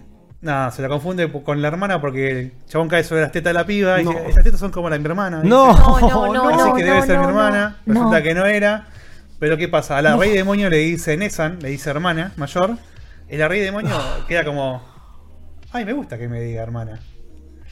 [0.40, 3.54] nada, se la confunde con la hermana porque el chabón cae sobre las tetas de
[3.54, 4.10] la piba y No.
[4.10, 5.38] dice, estas tetas son como la de mi hermana.
[5.38, 5.48] dice.
[5.48, 7.76] No, No, no, no, Así no, que debe no, ser mi hermana.
[7.86, 7.94] no.
[7.94, 8.86] Resulta que no era.
[9.38, 9.98] Pero ¿qué pasa?
[9.98, 12.76] A la rey demonio le dice Nessan, le dice hermana mayor.
[13.28, 13.94] Y la rey demonio
[14.28, 14.82] queda como...
[15.72, 17.00] Ay, me gusta que me diga hermana.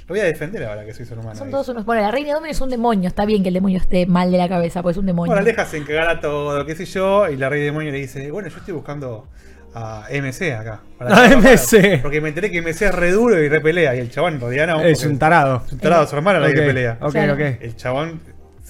[0.09, 1.37] Lo voy a defender ahora que soy su hermana.
[1.37, 1.53] Son dice.
[1.53, 1.85] todos unos.
[1.85, 3.07] Bueno, la reina de es un demonio.
[3.09, 5.29] Está bien que el demonio esté mal de la cabeza, pues es un demonio.
[5.31, 8.29] Bueno, Aleja se encagar a todo, qué sé yo, y la rey demonio le dice,
[8.33, 9.29] bueno, yo estoy buscando
[9.75, 10.81] a MC acá.
[11.01, 12.01] A MC.
[12.03, 14.41] Porque me enteré que MC es re duro y re pelea, y el chabón en
[14.41, 14.81] realidad no.
[14.83, 15.63] es un tarado.
[15.67, 16.99] es un tarado, su hermana la que pelea.
[17.01, 17.41] Ok, ok.
[17.61, 18.21] El chabón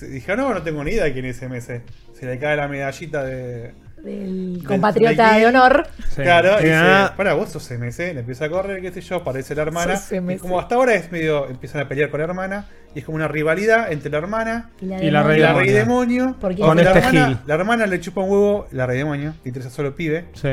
[0.00, 1.82] dijo, no, no tengo ni idea de quién es MC.
[2.18, 3.74] Se le cae la medallita de...
[4.02, 5.86] Del compatriota de honor.
[6.08, 6.22] Sí.
[6.22, 9.54] Claro, y dice, para vos sos MC, le empieza a correr, qué sé yo, aparece
[9.54, 10.00] la hermana.
[10.10, 13.14] Y como hasta ahora es medio, empiezan a pelear con la hermana, y es como
[13.14, 15.64] una rivalidad entre la hermana Y la, Y la rey la demonio.
[15.64, 16.36] rey demonio.
[16.40, 17.38] Porque- Con la, este hermana, Gil.
[17.46, 20.24] la hermana le chupa un huevo, la rey demonio, le interesa solo pibe.
[20.34, 20.48] Sí.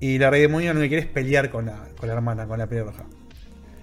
[0.00, 2.58] Y la rey demonio lo que quiere es pelear con la, con la hermana, con
[2.58, 3.04] la pelirroja.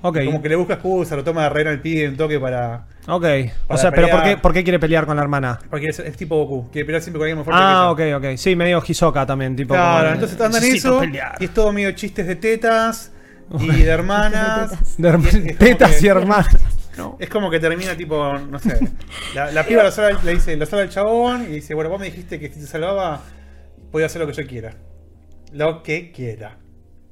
[0.01, 0.19] Ok.
[0.25, 2.86] Como que le busca excusa, lo toma de reina al pibe un toque para.
[3.08, 3.25] Ok.
[3.67, 5.60] O sea, pero ¿por qué, ¿por qué quiere pelear con la hermana?
[5.69, 8.23] Porque es, es tipo Goku, quiere pelear siempre con alguien más fuerte Ah, que ok,
[8.32, 8.38] ok.
[8.38, 9.73] Sí, medio Hisoka también, tipo.
[9.73, 10.99] Claro, como entonces andan en "Necesito eso.
[10.99, 11.36] pelear".
[11.39, 13.12] Y es todo medio chistes de tetas
[13.60, 14.69] y de hermanas.
[14.97, 14.97] Tetas.
[14.97, 16.47] De herma- Y es- es como tetas que- y hermanas.
[17.19, 18.80] Es como que termina tipo, no sé.
[19.34, 21.99] La, la piba lo salva- le dice, lo salva el chabón y dice, bueno, vos
[21.99, 23.19] me dijiste que si te salvaba,
[23.91, 24.71] podía hacer lo que yo quiera.
[25.55, 26.57] Lo que quiera.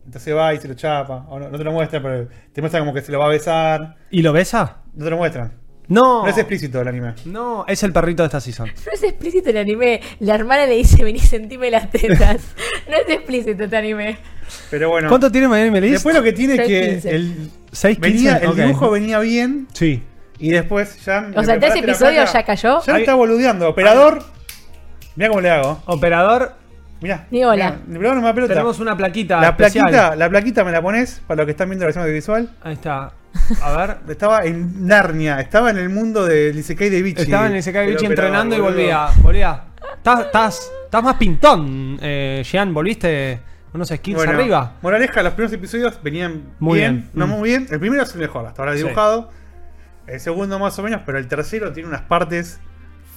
[0.06, 1.26] Entonces va y se lo chapa.
[1.30, 3.30] O no, no te lo muestra, pero te muestra como que se lo va a
[3.30, 3.96] besar.
[4.12, 4.82] ¿Y lo besa?
[4.94, 5.54] No te lo muestran.
[5.88, 6.24] No.
[6.24, 7.14] No es explícito el anime.
[7.26, 8.68] No, es el perrito de esta season.
[8.86, 10.02] No es explícito el anime.
[10.20, 12.42] La hermana le dice, vení, sentime las tetas.
[12.90, 14.18] no es explícito este anime.
[14.70, 15.08] Pero bueno.
[15.08, 15.92] ¿Cuánto tiene Miami Melis?
[15.94, 20.04] Después lo que tiene es Seis, que el, 6, venía, el dibujo venía bien Sí.
[20.38, 21.32] y después ya.
[21.36, 22.82] O sea, en tres episodios ya cayó.
[22.86, 23.70] Ya Ahí- está boludeando.
[23.70, 24.24] Operador.
[25.16, 25.82] Mira cómo le hago.
[25.86, 26.56] Operador,
[27.04, 27.28] Mirá.
[27.32, 27.80] Ni hola.
[27.86, 28.54] mirá, pelota.
[28.54, 29.42] tenemos una plaquita.
[29.42, 29.90] La especial.
[29.90, 32.50] plaquita, la plaquita me la pones para los que están viendo la versión audiovisual.
[32.64, 33.12] Ahí está.
[33.62, 33.98] A ver.
[34.10, 37.24] Estaba en Narnia, estaba en el mundo del Isekai de Bichi.
[37.24, 39.08] Estaba en el Sekai El Bichi operador, entrenando y volvía.
[39.22, 39.64] Volvía.
[39.98, 42.74] Estás, estás, estás más pintón, eh, Jean.
[42.74, 43.42] Volviste
[43.74, 44.76] unos Bueno, arriba.
[44.82, 47.10] Moraleja, los primeros episodios venían Muy bien, bien.
[47.16, 47.30] no Mm.
[47.32, 47.68] muy bien.
[47.70, 48.78] El primero es el mejor, hasta ahora Sí.
[48.84, 49.30] dibujado.
[50.08, 52.62] El segundo más o menos, pero el tercero tiene unas partes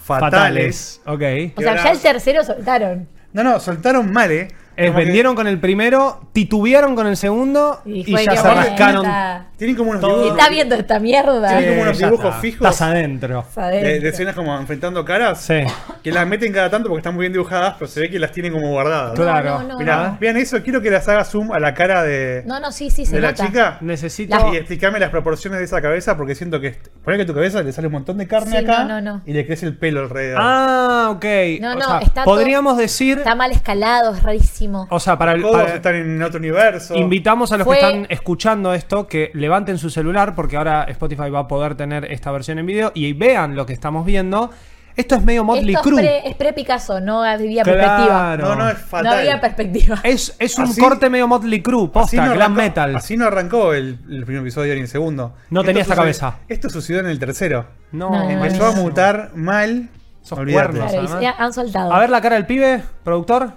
[0.03, 1.01] fatales.
[1.05, 1.22] Ok.
[1.57, 3.09] O sea, ahora- ya el tercero soltaron.
[3.32, 4.48] No, no, soltaron mal, eh.
[4.76, 9.04] Es, que vendieron con el primero, titubearon con el segundo y, ya se rascaron.
[9.06, 10.30] está- Tienen como unos dibujos.
[10.38, 11.48] está viendo esta mierda.
[11.48, 12.40] Tienen como unos dibujos está.
[12.40, 12.60] fijos.
[12.68, 13.44] Estás adentro.
[13.56, 15.40] De, de escenas como enfrentando caras.
[15.40, 15.60] Sí.
[16.02, 18.32] Que las meten cada tanto porque están muy bien dibujadas, pero se ve que las
[18.32, 19.14] tienen como guardadas.
[19.14, 19.60] Claro.
[19.62, 20.18] no, no, Mirá, no.
[20.20, 23.06] vean eso, quiero que las haga zoom a la cara de, No, no, sí, sí,
[23.06, 23.46] se la nota.
[23.46, 23.78] chica.
[23.80, 24.36] Necesito.
[24.38, 26.76] La- Y explícame las proporciones de esa cabeza porque siento que.
[27.02, 29.14] Poner que a tu cabeza le sale un montón de carne Sí, acá no, no,
[29.14, 29.22] no.
[29.24, 30.38] y le crece el pelo alrededor.
[30.42, 31.24] Ah, ok.
[31.60, 33.18] No, O no, sea, está todo- podríamos decir.
[33.18, 34.65] Está mal escalado, es rarísimo.
[34.90, 35.42] O sea, para el.
[35.42, 36.94] Todos para- están en otro universo.
[36.96, 41.31] Invitamos a los Fue- que están escuchando esto que levanten su celular porque ahora Spotify
[41.31, 44.50] va a poder tener esta versión en video y vean lo que estamos viendo.
[44.96, 46.00] Esto es medio Motley es Crue.
[46.00, 47.79] pre- es pre-Picasso, no había Claro.
[47.81, 48.37] perspectiva.
[48.38, 49.18] No, no, es No fatal.
[49.18, 50.00] había perspectiva.
[50.02, 52.96] Es, es un Así- corte medio Motley Crue, posta, no glam metal.
[52.96, 55.34] Así no arrancó el, el primer episodio ni el segundo.
[55.51, 56.38] No tenía esta sucedió- cabeza.
[56.49, 57.66] Esto sucedió en el tercero.
[57.93, 58.82] No, No, no, Empezó no, a no.
[58.84, 59.90] mutar mal.
[60.22, 60.90] Sos cuernos.
[60.90, 61.93] Claro, y han soltado.
[61.93, 63.53] A ver la cara del pibe, productor.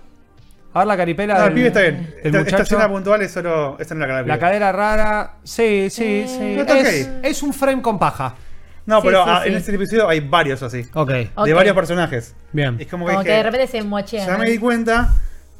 [0.73, 1.33] A ver la caripela.
[1.33, 2.15] No, el del- pibe está bien.
[2.23, 3.77] Esta, esta escena puntual es solo.
[3.79, 5.33] Esta no es la cara La cadera rara.
[5.43, 6.53] Sí, sí, sí.
[6.55, 7.13] No, está Es, ok.
[7.23, 8.35] es un frame con paja.
[8.85, 9.49] No, Sí, pero sí, ah, sí.
[9.49, 10.85] en este episodio hay varios así.
[10.93, 11.11] Ok.
[11.35, 11.45] Ok.
[11.45, 12.35] De varios personajes.
[12.51, 12.75] Bien.
[12.79, 14.27] Es como que, Como que de repente se mochean.
[14.27, 15.15] ya me di cuenta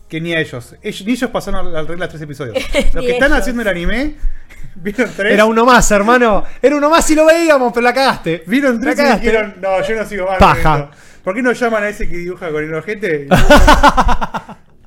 [0.07, 0.75] que ni a ellos.
[0.81, 2.55] ellos ni ellos pasaron al regla tres episodios.
[2.93, 3.39] Los que están ellos.
[3.41, 4.15] haciendo el anime,
[4.75, 5.33] vieron tres.
[5.33, 6.43] Era uno más, hermano.
[6.61, 8.43] Era uno más y lo veíamos, pero la cagaste.
[8.47, 10.37] Vieron La tres y dijeron, no, yo no sigo más.
[10.39, 10.89] Paja.
[11.23, 13.27] ¿Por qué no llaman a ese que dibuja con el ojete?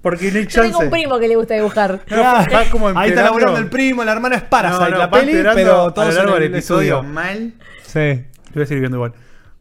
[0.02, 0.68] Porque no hay Yo chance.
[0.70, 2.00] tengo un primo que le gusta dibujar.
[2.10, 5.10] No, va como Ahí está laburando el primo, la hermana es Parasite, No, no, la
[5.10, 7.02] peli, pero lo largo del el episodio estudio.
[7.02, 7.54] mal.
[7.86, 8.24] Sí.
[8.48, 9.12] Lo voy a seguir viendo igual.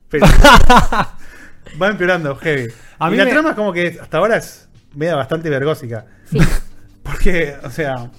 [0.10, 0.26] Pero
[1.82, 2.68] va empeorando, heavy.
[3.00, 6.06] A y la me- trama es como que hasta ahora es media bastante vergósica.
[6.26, 6.40] Sí.
[7.04, 8.10] Porque, o sea,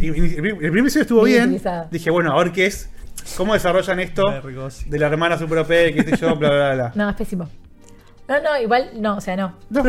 [0.00, 1.60] el primer episodio estuvo Bien.
[1.90, 2.90] Dije, bueno, a ver qué es.
[3.36, 4.30] ¿Cómo desarrollan esto
[4.86, 6.92] de la hermana super OP, qué sé yo, bla, bla, bla?
[6.94, 7.48] No, es pésimo.
[8.28, 9.56] No, no, igual, no, o sea, no.
[9.68, 9.82] No.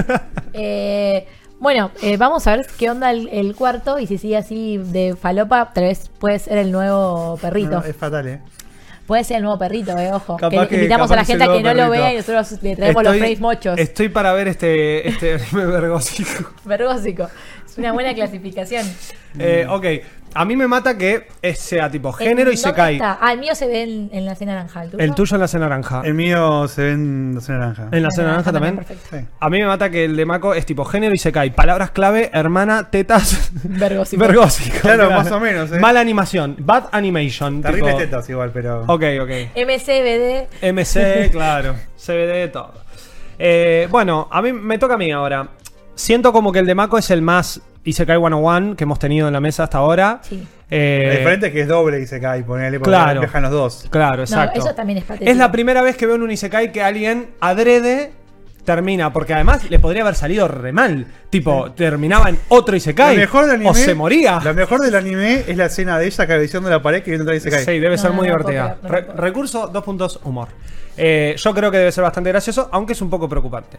[0.54, 1.28] Eh,
[1.62, 5.16] bueno, eh, vamos a ver qué onda el, el cuarto y si sigue así de
[5.16, 7.80] falopa, tal vez puede ser el nuevo perrito.
[7.80, 8.40] No, es fatal, eh.
[9.06, 10.38] Puede ser el nuevo perrito, eh, ojo.
[10.38, 13.04] Capaz que, invitamos a la gente a que no lo vea y nosotros le traemos
[13.04, 13.78] los frames mochos.
[13.78, 16.52] estoy para ver este, este anime vergósico.
[16.66, 17.30] Vergósico.
[17.64, 18.84] Es una buena clasificación.
[19.38, 19.86] Eh, ok,
[20.34, 22.94] a mí me mata que sea tipo género y ¿En se cae.
[22.96, 23.18] está?
[23.22, 24.84] Ah, el mío se ve en, en la cena naranja.
[24.84, 25.04] ¿El tuyo?
[25.04, 26.02] El tuyo en la C naranja.
[26.06, 27.88] El mío se ve en la naranja.
[27.92, 28.76] En la C naranja también.
[28.78, 29.08] Perfecto.
[29.18, 29.26] Sí.
[29.40, 31.52] A mí me mata que el de Mako es tipo género y se cae.
[31.52, 33.52] Palabras clave, hermana, tetas.
[33.64, 34.22] Vergósico.
[34.22, 34.78] Vergósico.
[34.82, 35.80] Claro, más o menos, eh.
[35.80, 36.56] Mala animación.
[36.60, 37.62] Bad animation.
[37.62, 38.82] Terribles tipo- tetas igual, pero.
[38.88, 39.30] Ok, ok.
[39.56, 40.48] MCBD.
[40.74, 41.76] MC, claro.
[41.98, 42.74] CBD, todo.
[43.38, 45.50] Eh, bueno, a mí me toca a mí ahora.
[45.96, 49.34] Siento como que el de Mako es el más Isekai 101 que hemos tenido en
[49.34, 50.20] la mesa hasta ahora.
[50.24, 50.48] Sí.
[50.70, 53.20] Eh, Lo diferente es que es doble y se cae, ponele, porque Claro.
[53.20, 53.88] viajan los dos.
[53.90, 54.60] Claro, exacto.
[54.60, 55.30] eso también es patético.
[55.32, 58.14] Es la primera vez que veo en un Isekai que alguien adrede
[58.64, 61.08] termina, porque además le podría haber salido re mal.
[61.32, 63.16] Tipo, terminaba en otro Isekai.
[63.16, 64.40] Lo mejor del anime, o se moría.
[64.44, 67.50] Lo mejor del anime es la escena de ella cabeceando la pared que viendo otra
[67.50, 67.66] cae.
[67.66, 68.78] Sí, debe No, ser no, muy no divertida.
[68.84, 70.50] no Re- recurso, dos puntos, humor.
[70.96, 73.78] Eh, yo creo que debe ser bastante gracioso, aunque es un poco preocupante.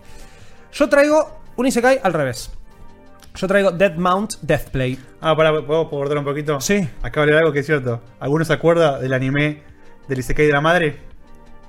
[0.72, 2.50] Yo traigo un Isekai al revés.
[3.34, 4.98] Yo traigo Dead Mount Deathplay.
[5.20, 6.60] Ah, para, ¿puedo cortar un poquito?
[6.60, 6.88] Sí.
[7.02, 8.00] Acabo de leer algo que es cierto.
[8.20, 9.62] ¿Alguno se acuerda del anime
[10.08, 11.00] del Isekai de la madre?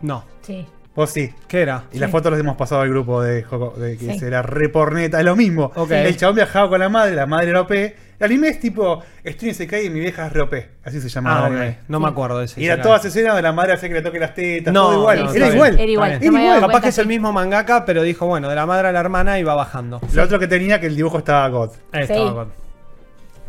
[0.02, 0.26] No.
[0.42, 0.68] Sí.
[0.96, 1.34] Vos sí.
[1.48, 1.86] ¿Qué era?
[1.92, 4.20] Y las fotos las hemos pasado al grupo de Joco, de que Sí.
[4.20, 5.72] se la reporneta, es lo mismo.
[5.76, 5.90] Ok.
[5.92, 7.72] El chabón viajaba con la madre, la madre era OP.
[8.20, 10.54] El anime es tipo, estoy en Isekai y mi vieja es re OP.
[10.86, 11.60] Así se llamaba Ah, el ok.
[11.62, 11.78] anime.
[11.88, 12.62] No me acuerdo de ese.
[12.62, 14.84] Y era todas esas escenas de la madre hace que le toque las tetas, No,
[14.84, 15.18] todo igual.
[15.18, 15.54] era bien.
[15.56, 15.74] igual.
[15.80, 16.12] Era igual.
[16.12, 16.36] No me bien.
[16.36, 17.10] había dado Capaz cuenta, que es el sí.
[17.10, 20.00] mismo mangaka, pero dijo, bueno, de la madre a la hermana iba bajando.
[20.14, 21.72] Lo otro que tenía que el dibujo estaba God.
[21.92, 22.14] Ahí Sí.
[22.14, 22.48] estaba God.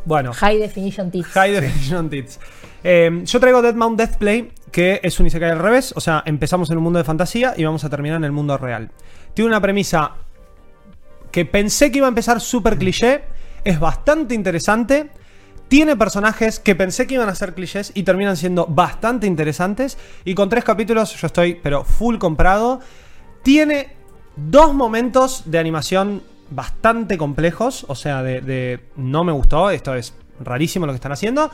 [0.07, 1.28] Bueno, High Definition Tits.
[1.28, 2.40] High Definition Tits.
[2.87, 5.95] Eh, yo traigo Dead Mount Deathplay, que es un Isekai al revés.
[5.97, 8.59] O sea, empezamos en un mundo de fantasía y vamos a terminar en el mundo
[8.59, 8.91] real.
[9.32, 10.12] Tiene una premisa
[11.32, 13.24] que pensé que iba a empezar súper cliché.
[13.64, 15.11] Es bastante interesante.
[15.68, 19.97] Tiene personajes que pensé que iban a ser clichés y terminan siendo bastante interesantes.
[20.26, 22.80] Y con tres capítulos yo estoy, pero full comprado.
[23.43, 23.97] Tiene
[24.37, 27.87] dos momentos de animación bastante complejos.
[27.89, 29.70] O sea, de no me gustó.
[29.70, 31.51] Esto es rarísimo lo que están haciendo.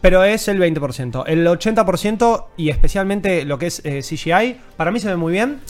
[0.00, 1.24] Pero es el 20%.
[1.26, 5.60] El 80% y especialmente lo que es eh, CGI, para mí se ve muy bien.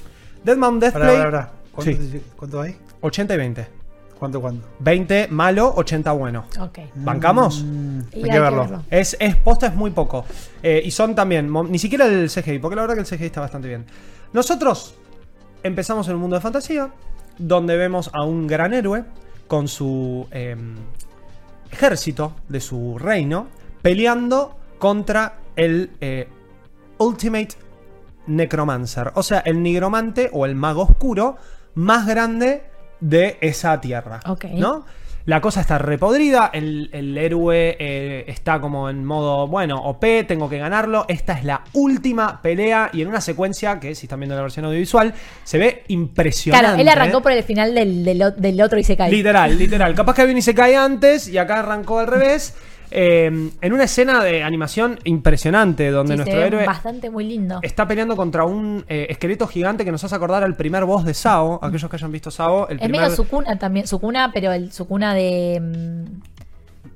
[0.44, 1.52] Deadmount Deathplay, pará, pará.
[1.72, 2.22] ¿Cuánto, Sí.
[2.36, 2.76] ¿Cuánto hay?
[3.00, 3.80] 80 y 20.
[4.18, 4.68] ¿Cuánto, cuánto?
[4.80, 6.44] 20 malo, 80 bueno.
[6.60, 6.78] Ok.
[6.96, 7.64] ¿Bancamos?
[7.64, 8.84] Mm, hay que verlo.
[8.90, 10.26] Es, es posta, es muy poco.
[10.62, 13.40] Eh, y son también, ni siquiera el CGI, porque la verdad que el CGI está
[13.40, 13.86] bastante bien.
[14.34, 14.94] Nosotros
[15.62, 16.90] empezamos en un mundo de fantasía,
[17.38, 19.04] donde vemos a un gran héroe
[19.48, 20.76] con su em,
[21.72, 23.48] ejército de su reino,
[23.82, 26.28] peleando contra el eh,
[26.98, 27.54] Ultimate
[28.26, 31.36] Necromancer, o sea, el nigromante o el mago oscuro
[31.74, 32.62] más grande
[33.00, 34.20] de esa tierra.
[34.54, 34.84] ¿No?
[35.26, 40.48] La cosa está repodrida, el, el héroe eh, está como en modo, bueno, OP, tengo
[40.48, 41.04] que ganarlo.
[41.08, 44.64] Esta es la última pelea y en una secuencia que, si están viendo la versión
[44.64, 45.12] audiovisual,
[45.44, 46.64] se ve impresionante.
[46.66, 49.10] Claro, él arrancó por el final del, del, o- del otro Isekai.
[49.10, 49.94] Literal, literal.
[49.94, 52.54] Capaz que había un Isekai antes y acá arrancó al revés.
[52.90, 53.26] Eh,
[53.60, 57.60] en una escena de animación impresionante donde Sí, nuestro se ve héroe bastante muy lindo.
[57.62, 61.14] está peleando contra un eh, esqueleto gigante que nos hace acordar al primer boss de
[61.14, 61.58] Sao.
[61.62, 63.02] Aquellos que hayan visto Sao, el Es primer...
[63.02, 63.86] medio Sukuna también.
[63.86, 65.60] Sukuna, pero el Sukuna de.
[65.60, 66.20] mm,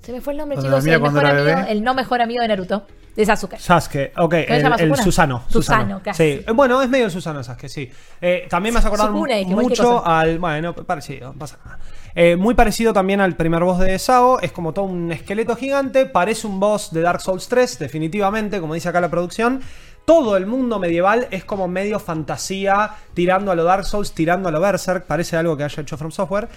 [0.03, 0.85] Se me fue el nombre, chicos.
[0.85, 2.87] El, mejor amigo, el no mejor amigo de Naruto.
[3.15, 3.59] De Sasuke.
[3.61, 4.97] Sasuke, ok, el, el?
[4.97, 5.45] Susano.
[5.49, 6.39] Susano, casi.
[6.39, 7.89] Sí, Eh, bueno, es medio el Susano Sasuke, sí.
[8.21, 10.39] Eh, también me dije, cualquier mucho al.
[10.41, 11.79] Bueno, parecido, no pasa nada.
[12.17, 14.39] Eh, muy parecido también al primer boss de Sao.
[14.41, 16.07] Es como todo un esqueleto gigante.
[16.07, 19.61] Parece un boss de Dark Souls 3, definitivamente, como dice acá la producción.
[20.05, 24.53] Todo el mundo medieval es como medio fantasía, tirando a lo Dark Souls, tirando a
[24.53, 25.07] lo Berserk.
[25.07, 26.49] Parece algo que haya hecho From Software.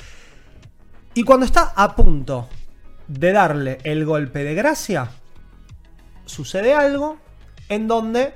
[1.14, 2.48] Y cuando está a punto
[3.08, 5.10] de darle el golpe de gracia,
[6.26, 7.18] sucede algo
[7.70, 8.34] en donde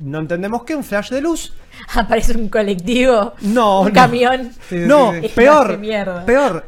[0.00, 1.52] no entendemos qué, un flash de luz.
[1.94, 3.92] Aparece un colectivo, No, un no.
[3.94, 4.52] camión.
[4.68, 5.28] Sí, no, sí, sí.
[5.34, 5.80] peor,
[6.26, 6.66] peor.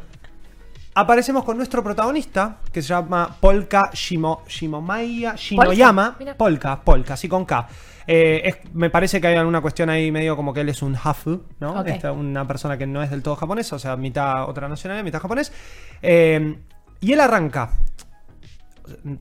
[0.93, 6.17] Aparecemos con nuestro protagonista, que se llama Polka Shimo, Shimomaya Shinoyama.
[6.19, 6.35] Mira.
[6.35, 7.67] Polka, Polka, así con K.
[8.07, 10.97] Eh, es- me parece que hay alguna cuestión ahí medio como que él es un
[11.01, 11.79] hafu, ¿no?
[11.79, 11.87] Ok.
[11.87, 15.21] Esta- una persona que no es del todo japonés, o sea, mitad otra nacionalidad, mitad
[15.21, 15.53] japonés.
[16.01, 16.57] Eh,
[16.99, 17.71] y él arranca.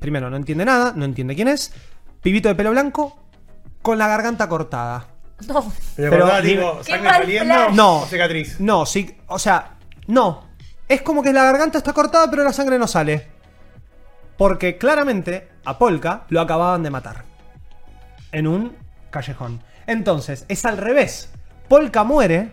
[0.01, 1.73] Primero, no entiende nada, no entiende quién es.
[2.21, 3.17] Pibito de pelo blanco,
[3.83, 5.07] con la garganta cortada.
[5.49, 5.73] No.
[5.97, 7.71] Pero, Pero ¿verdad, dime- tipo, Qué sangre mal saliendo.
[7.71, 7.97] No.
[8.03, 8.61] o cicatriz.
[8.61, 9.77] No, sí, o sea,
[10.07, 10.45] no.
[10.89, 13.29] Es como que la garganta está cortada, pero la sangre no sale.
[14.37, 17.25] Porque claramente a Polka lo acababan de matar.
[18.33, 18.77] En un
[19.11, 19.63] callejón.
[19.87, 21.31] Entonces, es al revés.
[21.69, 22.53] Polka muere,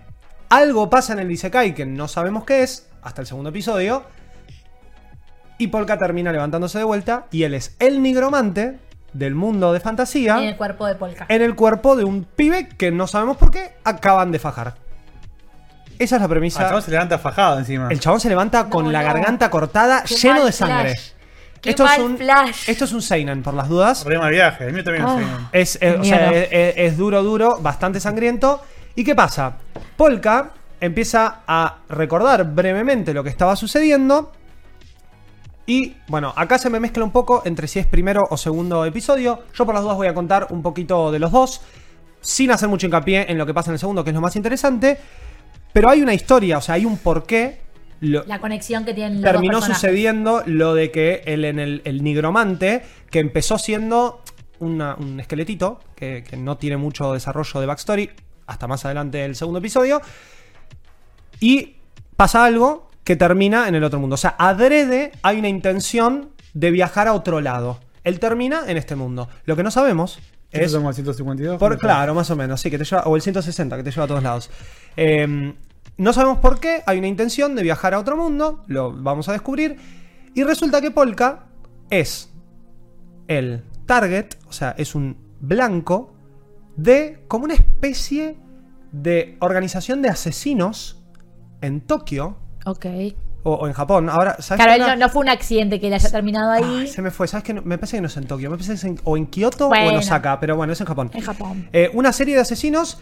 [0.49, 4.03] algo pasa en el Isekai que no sabemos qué es, hasta el segundo episodio.
[5.57, 8.79] Y Polka termina levantándose de vuelta y él es el nigromante
[9.17, 11.25] del mundo de fantasía En el cuerpo de Polka.
[11.29, 14.75] en el cuerpo de un pibe que no sabemos por qué acaban de fajar.
[15.99, 16.61] Esa es la Ah, premisa.
[16.61, 17.87] el chabón se levanta fajado encima.
[17.89, 20.89] el chabón se levanta con No, la garganta cortada, Qué lleno mal de sangre.
[20.95, 21.09] flash.
[21.61, 22.69] Qué esto, es un, flash.
[22.69, 24.05] esto es un Seinen, por las dudas.
[24.05, 24.65] Mal viaje.
[24.67, 25.49] El mío también Ah.
[25.51, 25.91] es seinen.
[25.91, 26.37] Es, eh, o sea, Mierda.
[26.37, 28.61] es, es- es duro, duro, bastante sangriento.
[28.95, 29.53] ¿Y qué pasa?
[29.97, 34.31] Polka empieza a recordar brevemente lo que estaba sucediendo.
[35.67, 39.43] Y bueno, acá se me mezcla un poco entre si es primero o segundo episodio.
[39.53, 41.61] Yo por las dudas voy a contar un poquito de los dos.
[42.21, 44.35] Sin hacer mucho hincapié en lo que pasa en el segundo, que es lo más
[44.37, 44.97] interesante.
[45.73, 47.59] Pero hay una historia, o sea, hay un porqué.
[47.99, 52.03] Lo- La conexión que tienen los terminó sucediendo lo de que el, en el, el
[52.03, 54.21] nigromante, que empezó siendo
[54.59, 58.09] una- un esqueletito, que, que no tiene mucho desarrollo de backstory,
[58.47, 60.01] hasta más adelante del segundo episodio,
[61.39, 61.75] y
[62.15, 64.15] pasa algo que termina en el otro mundo.
[64.15, 67.79] O sea, adrede hay una intención de viajar a otro lado.
[68.03, 69.29] Él termina en este mundo.
[69.45, 70.19] Lo que no sabemos
[70.51, 70.73] es...
[70.73, 71.57] somos 152.
[71.57, 74.03] Por, claro, más o menos, sí, que te lleva, o el 160, que te lleva
[74.03, 74.49] a todos lados.
[74.97, 75.55] Eh,
[75.95, 79.31] no sabemos por qué, hay una intención de viajar a otro mundo, lo vamos a
[79.31, 79.77] descubrir,
[80.35, 81.45] y resulta que Polka
[81.89, 82.33] es
[83.29, 86.13] el target, o sea, es un blanco
[86.75, 88.35] de como una especie
[88.91, 91.01] de organización de asesinos
[91.61, 92.85] en Tokio Ok.
[93.43, 94.09] o, o en Japón.
[94.09, 96.79] Ahora, ¿sabes Claro, él no, no fue un accidente que él haya terminado ahí.
[96.81, 97.53] Ay, se me fue, ¿sabes qué?
[97.53, 99.25] No- Me parece que no es en Tokio, me parece que es en- o en
[99.27, 101.09] Kioto o en Osaka, pero bueno, es en Japón.
[101.13, 101.69] En Japón.
[101.71, 102.99] Eh, una serie de asesinos,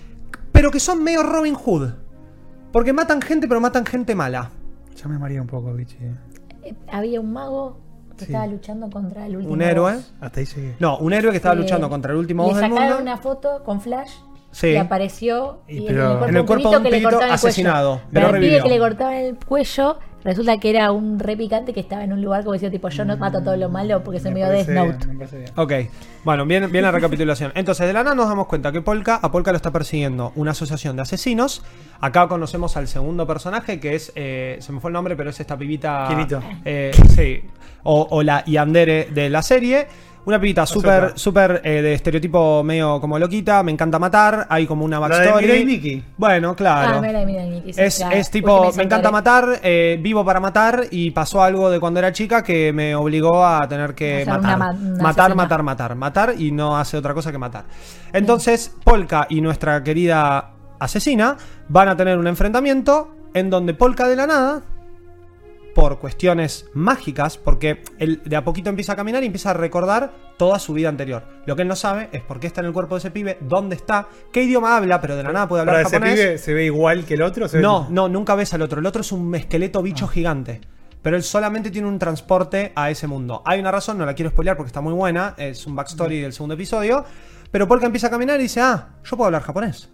[0.52, 1.90] pero que son medio Robin Hood.
[2.72, 4.52] Porque matan gente, pero matan gente mala.
[4.96, 5.98] Ya me maría un poco, bichi.
[6.64, 7.80] Eh, había un mago
[8.18, 8.32] que Sí.
[8.32, 9.54] estaba luchando contra el último.
[9.54, 9.96] Un héroe.
[9.96, 10.14] boss.
[10.22, 10.76] Hasta ahí llegué.
[10.80, 13.02] No, un héroe que estaba Eh, luchando contra el último Le boss del sacaron mundo.
[13.12, 14.12] una foto con flash.
[14.56, 14.68] Sí.
[14.68, 18.28] Y apareció Y y pero- En el cuerpo de un que le el asesinado, pero
[18.28, 21.82] Pero el pibe que le cortaban el cuello resulta que era un re picante que
[21.82, 24.32] estaba en un lugar como decía tipo yo no mato todo lo malo porque soy
[24.32, 25.08] Me medio Death bien, Note.
[25.08, 25.52] me parece bien.
[25.58, 25.74] Ok,
[26.24, 27.52] bueno, bien, bien la recapitulación.
[27.54, 30.52] Entonces, de la nada nos damos cuenta que Polka, a Polka lo está persiguiendo una
[30.52, 31.62] asociación de asesinos.
[32.00, 35.40] Acá conocemos al segundo personaje, que es, eh, se me fue el nombre, pero es
[35.42, 36.06] esta pibita...
[36.08, 36.42] Kirito.
[36.64, 37.42] eh, sí,
[37.84, 39.88] o, o la Yandere de la serie.
[40.26, 44.84] Una pibita súper, súper eh, de estereotipo medio como loquita, me encanta matar, hay como
[44.84, 45.46] una La de backstory.
[45.46, 46.04] Mirai Nikki.
[46.18, 46.98] Bueno, claro.
[46.98, 48.16] Ah, mira, mira, Nikki, sí, Es, claro.
[48.16, 52.00] es tipo, me, me encanta matar, eh, vivo para matar y pasó algo de cuando
[52.00, 54.40] era chica que me obligó a tener que matar.
[54.40, 55.36] una matar, asesina.
[55.36, 57.66] matar, matar, matar y no hace otra cosa que matar.
[58.12, 61.38] Entonces, Polka y nuestra querida asesina
[61.70, 64.62] van a tener un enfrentamiento en donde Polka de la nada,
[65.76, 70.14] por cuestiones mágicas, porque él de a poquito empieza a caminar y empieza a recordar
[70.38, 71.28] toda su vida anterior.
[71.46, 73.38] Lo que él no sabe es por qué está en el cuerpo de ese pibe,
[73.42, 76.16] dónde está, qué idioma habla, pero de la nada puede hablar Para ese japonés.
[76.16, 77.50] pibe se ve igual que el otro.
[77.50, 78.80] ¿Se ve No, no, nunca ves al otro.
[78.80, 80.62] El otro es un esqueleto bicho gigante.
[81.02, 83.44] Pero él solamente tiene un transporte a ese mundo.
[83.46, 85.36] Hay una razón, no la quiero spoilear porque está muy buena.
[85.38, 87.04] Es un backstory del segundo episodio.
[87.52, 89.90] Pero Polka empieza a caminar y dice: Ah, yo puedo hablar japonés.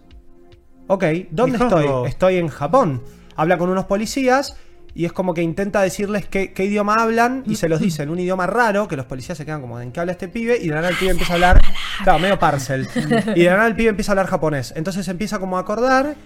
[0.86, 1.86] Ok, ¿dónde estoy?
[2.08, 3.02] Estoy en Japón.
[3.34, 4.56] Habla con unos policías
[4.94, 8.10] y es como que intenta decirles qué, qué idioma hablan y se los dice en
[8.10, 10.68] un idioma raro que los policías se quedan como en qué habla este pibe y
[10.68, 11.62] de la nada el pibe empieza a hablar,
[12.04, 12.88] claro, medio parcel.
[13.34, 14.72] Y de la nada el pibe empieza a hablar japonés.
[14.76, 16.16] Entonces empieza como a acordar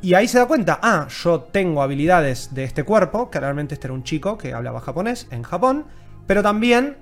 [0.00, 3.86] y ahí se da cuenta, ah, yo tengo habilidades de este cuerpo, que realmente este
[3.86, 5.86] era un chico que hablaba japonés en Japón,
[6.26, 6.96] pero también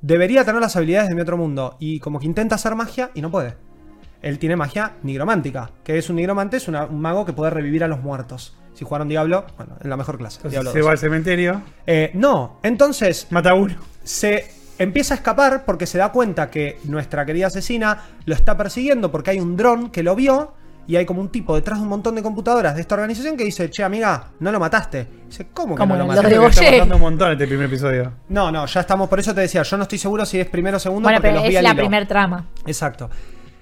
[0.00, 1.76] debería tener las habilidades de mi otro mundo.
[1.78, 3.54] Y como que intenta hacer magia y no puede.
[4.24, 7.84] Él tiene magia nigromántica, que es un nigromante, es una- un mago que puede revivir
[7.84, 8.56] a los muertos.
[8.72, 10.38] Si jugaron Diablo, bueno, en la mejor clase.
[10.38, 10.86] Entonces Diablo se 2.
[10.88, 13.74] va al cementerio, Eh, no, entonces mata a uno.
[14.02, 19.12] se empieza a escapar porque se da cuenta que nuestra querida asesina lo está persiguiendo
[19.12, 20.54] porque hay un dron que lo vio
[20.86, 23.44] y hay como un tipo detrás de un montón de computadoras de esta organización que
[23.44, 25.06] dice, che, amiga, no lo mataste.
[25.28, 26.28] Dice, ¿cómo que Como no lo lo mataste?
[26.38, 28.12] que está pasando un montón este primer episodio.
[28.30, 30.76] No, no, ya estamos, por eso te decía, yo no estoy seguro si es primero
[30.78, 31.80] o segundo Bueno, porque pero los vi es al la hilo.
[31.82, 32.46] primer trama.
[32.66, 33.08] Exacto.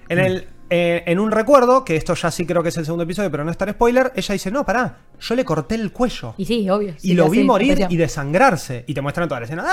[0.09, 3.03] En el eh, en un recuerdo, que esto ya sí creo que es el segundo
[3.03, 6.33] episodio, pero no está en spoiler, ella dice, no, pará, yo le corté el cuello.
[6.37, 6.95] Y sí, obvio.
[6.97, 8.83] Y sí, lo sí, vi morir y desangrarse.
[8.87, 9.65] Y te muestran toda la escena.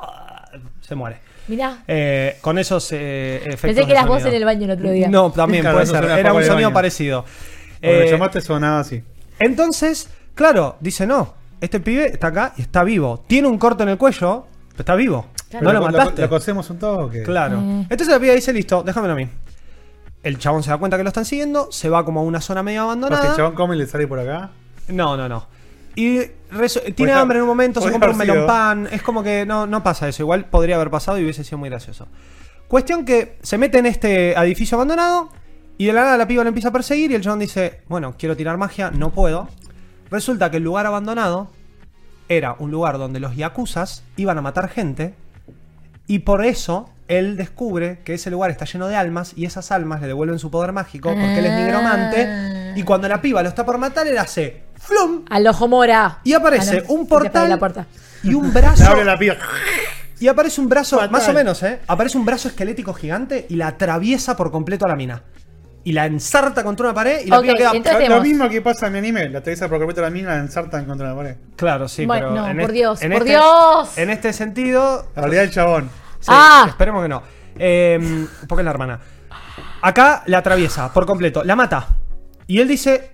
[0.00, 0.50] "Ah,
[0.80, 1.18] Se muere.
[1.46, 1.84] Mirá.
[1.86, 3.60] Eh, con esos eh, efectos.
[3.60, 4.28] Pensé que de eras vos sonido.
[4.30, 5.08] en el baño el otro día.
[5.08, 6.02] No, también Claro, puede eso ser.
[6.04, 6.74] suena Era poco un de sonido baño.
[6.74, 7.22] parecido.
[7.22, 9.02] Cuando Eh, me llamaste sonaba así.
[9.38, 11.34] entonces, claro, dice no.
[11.60, 13.24] Este pibe está acá y está vivo.
[13.26, 15.26] Tiene un corte en el cuello, pero está vivo.
[15.60, 15.78] Claro.
[15.80, 16.22] No lo Lo- mataste.
[16.22, 17.22] Lo, cosemos un toque.
[17.22, 17.58] Claro.
[17.58, 17.80] Eh.
[17.82, 19.28] Entonces la piba dice, listo, déjamelo a mí.
[20.22, 22.62] El chabón se da cuenta que lo están siguiendo, se va como a una zona
[22.62, 23.36] medio Porque el abandonada.
[23.36, 24.50] chabón come y le sale por acá.
[24.88, 25.46] No, no, no.
[25.96, 26.18] Y
[26.50, 28.88] reso- tiene hambre en un momento, se compra un melón pan.
[28.90, 30.22] Es como que no, no pasa eso.
[30.22, 32.08] Igual podría haber pasado y hubiese sido muy gracioso.
[32.68, 35.28] Cuestión que se mete en este edificio abandonado
[35.76, 38.14] y de la nada la piba lo empieza a perseguir y el chabón dice, bueno,
[38.18, 39.48] quiero tirar magia, no puedo.
[40.10, 41.50] Resulta que el lugar abandonado
[42.28, 45.14] era un lugar donde los yakuzas iban a matar gente
[46.06, 50.00] y por eso él descubre que ese lugar está lleno de almas y esas almas
[50.00, 53.64] le devuelven su poder mágico porque él es nigromante y cuando la piba lo está
[53.66, 56.18] por matar él hace flum Al ojo mora.
[56.24, 57.86] y aparece Ah, un portal La puerta.
[58.22, 59.36] y un brazo abre la piba.
[60.18, 61.10] y aparece un brazo Fatal.
[61.10, 61.80] más o menos, ¿eh?
[61.86, 65.22] Aparece un brazo esquelético gigante y la atraviesa por completo a la mina.
[65.86, 68.62] Y la ensarta contra una pared y la Ok, piba queda entonces- Lo, mismo que
[68.62, 69.28] pasa en mi anime.
[69.28, 71.36] La atraviesa por completo la mina, la ensartan contra la pared.
[71.56, 73.98] Claro, sí, Bueno, pero no, en por este- Dios, en por este- Dios.
[73.98, 75.90] En este sentido, La realidad del chabón.
[76.20, 76.64] Sí, Ah.
[76.68, 77.22] Esperemos que no.
[77.58, 78.98] Eh, porque es la hermana.
[79.82, 81.86] Acá la atraviesa por completo, la mata.
[82.46, 83.10] Y él dice: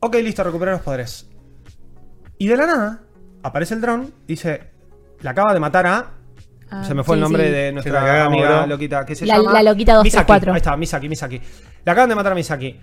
[0.00, 1.28] Ok, listo, recuperar los poderes.
[2.38, 3.00] Y de la nada
[3.42, 4.70] aparece el dron, dice:
[5.20, 6.06] La acaba de matar a.
[6.70, 7.50] Ah, se me fue sí, el nombre sí.
[7.52, 8.66] de nuestra la amiga bro.
[8.66, 9.06] loquita.
[9.06, 9.52] ¿Qué se La- llama?
[9.52, 10.52] la loquita 234.
[10.52, 10.54] Misaki.
[10.54, 11.40] Ahí está, Misaki, Misaki.
[11.84, 12.80] La acaban de matar a Misaki.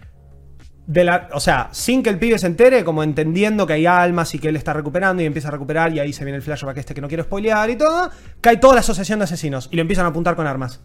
[0.86, 4.34] De la, o sea, sin que el pibe se entere, como entendiendo que hay almas
[4.36, 6.78] y que él está recuperando y empieza a recuperar, y ahí se viene el flashback
[6.78, 8.10] este que no quiero spoilear y todo,
[8.42, 10.82] cae toda la asociación de asesinos y lo empiezan a apuntar con armas.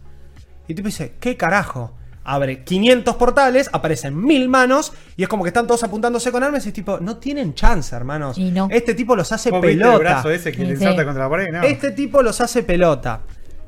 [0.67, 1.97] Y el tipo dice, ¿qué carajo?
[2.31, 6.63] Abre 500 portales, aparecen mil manos y es como que están todos apuntándose con armas
[6.65, 8.37] y es tipo, no tienen chance, hermanos.
[8.37, 8.67] Y no.
[8.69, 9.97] Este tipo los hace ¿Vos viste el pelota.
[9.97, 10.83] brazo ese que Sí, le sí.
[10.83, 11.47] ensarta contra la pared?
[11.51, 11.63] No.
[11.63, 13.21] Este tipo los hace pelota.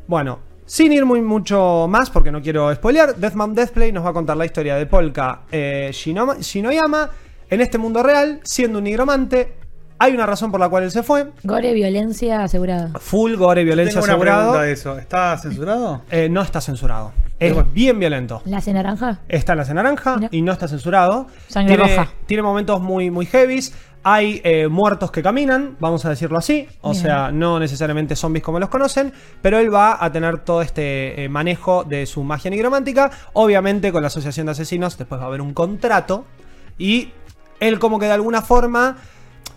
[0.06, 4.14] Bueno, sin ir muy mucho más, porque no quiero spoilear, Deathman Deathplay nos va a
[4.14, 7.10] contar la historia de Polka eh, Shinoma- Shinoyama
[7.50, 9.54] en este mundo real, siendo un nigromante.
[9.98, 11.28] Hay una razón por la cual él se fue.
[11.44, 12.92] Gore, violencia asegurada.
[13.00, 14.00] Full gore, violencia
[14.66, 14.98] eso.
[15.00, 16.04] ¿Está censurado?
[16.12, 17.12] Eh, no está censurado.
[17.42, 17.70] Es Bueno.
[17.74, 18.44] bien violento.
[18.46, 19.20] ¿La hace naranja?
[19.28, 20.30] Está en la naranja Mira.
[20.32, 21.26] y no está censurado.
[21.48, 22.12] Sangre tiene, roja.
[22.28, 23.74] Tiene momentos muy, muy heavies.
[24.04, 26.68] Hay eh, muertos que caminan, vamos a decirlo así.
[26.82, 27.02] O Bien.
[27.04, 29.12] sea, no necesariamente zombies como los conocen.
[29.42, 33.10] Pero él va a tener todo este eh, manejo de su magia nigromántica.
[33.34, 36.26] Obviamente, con la Asociación de Asesinos, después va a haber un contrato.
[36.78, 37.10] Y
[37.60, 38.98] él, como que de alguna forma.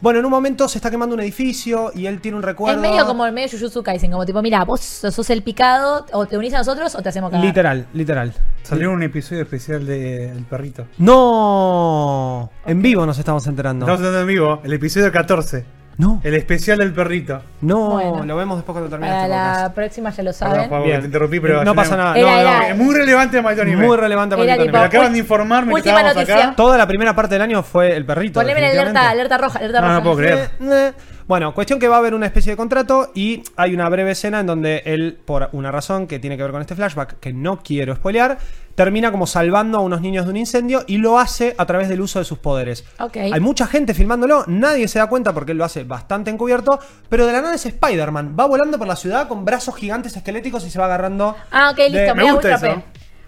[0.00, 2.82] Bueno, en un momento se está quemando un edificio y él tiene un recuerdo.
[2.82, 6.26] Es medio como el medio Jujutsu Kaisen, como tipo, mira, vos sos el picado, o
[6.26, 7.44] te unís a nosotros o te hacemos cagar.
[7.44, 8.32] Literal, literal.
[8.62, 10.86] Salió un episodio especial de El Perrito.
[10.98, 13.84] No, en vivo nos estamos enterando.
[13.84, 14.60] Estamos hablando en vivo.
[14.64, 15.83] El episodio 14.
[15.96, 17.40] No, El especial del perrito.
[17.60, 18.24] no, Bueno.
[18.24, 19.74] lo vemos después cuando termine Para este la podcast.
[19.74, 20.70] próxima ya lo Perdón, saben.
[20.70, 21.00] Pablo, Bien.
[21.00, 21.64] te interrumpí, pero.
[21.64, 22.16] no pasa nada.
[22.18, 23.86] Era- no, no, era- Es muy relevante para Anime.
[23.86, 24.66] muy relevante para Era Anime.
[24.68, 26.46] tipo- Me acaban de informar mientras Última estábamos noticia.
[26.48, 26.56] acá.
[26.56, 28.40] Toda la primera parte del año fue el perrito.
[28.40, 29.12] Poneme la alerta, definitivamente.
[29.12, 29.98] alerta roja, alerta No, roja.
[29.98, 30.38] no puedo creer.
[30.38, 30.48] Eh,
[30.88, 30.92] eh.
[31.26, 34.40] Bueno, cuestión que va a haber una especie de contrato y hay una breve escena
[34.40, 37.60] en donde él, por una razón que tiene que ver con este flashback, que no
[37.62, 38.36] quiero spoilear,
[38.74, 42.02] termina como salvando a unos niños de un incendio y lo hace a través del
[42.02, 42.84] uso de sus poderes.
[43.00, 43.16] Ok.
[43.16, 47.24] Hay mucha gente filmándolo, nadie se da cuenta porque él lo hace bastante encubierto, pero
[47.24, 48.36] de la nada es Spider-Man.
[48.38, 51.36] Va volando por la ciudad con brazos gigantes esqueléticos y se va agarrando.
[51.50, 52.82] Ah, ok, de- listo, me gusta eso.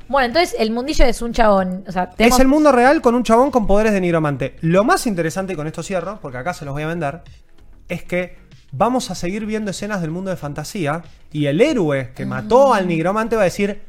[0.08, 1.82] Bueno, entonces el mundillo es un chabón.
[1.88, 4.54] O sea, tenemos- Es el mundo real con un chabón con poderes de nigromante.
[4.60, 7.22] Lo más interesante, y con esto cierro, porque acá se los voy a vender,
[7.88, 8.36] es que
[8.72, 12.86] vamos a seguir viendo escenas del mundo de fantasía y el héroe que mató al
[12.88, 13.80] nigromante va a decir,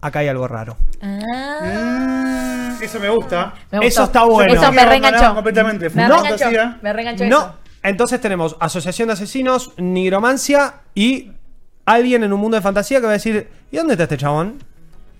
[0.00, 0.76] acá hay algo raro.
[1.02, 3.54] Ah, Mm, eso me gusta.
[3.72, 3.86] me.
[3.86, 4.54] Eso está bueno.
[4.54, 5.34] Eso me reenganchó.
[5.34, 5.90] completamente.
[5.90, 6.28] Me reenganchó.
[6.38, 6.78] fantasía.
[6.82, 7.54] Me reenganchó No, eso.
[7.82, 11.32] entonces tenemos asociación de asesinos, nigromancia y
[11.84, 14.58] alguien en un mundo de fantasía que va a decir, ¿y dónde está este chabón?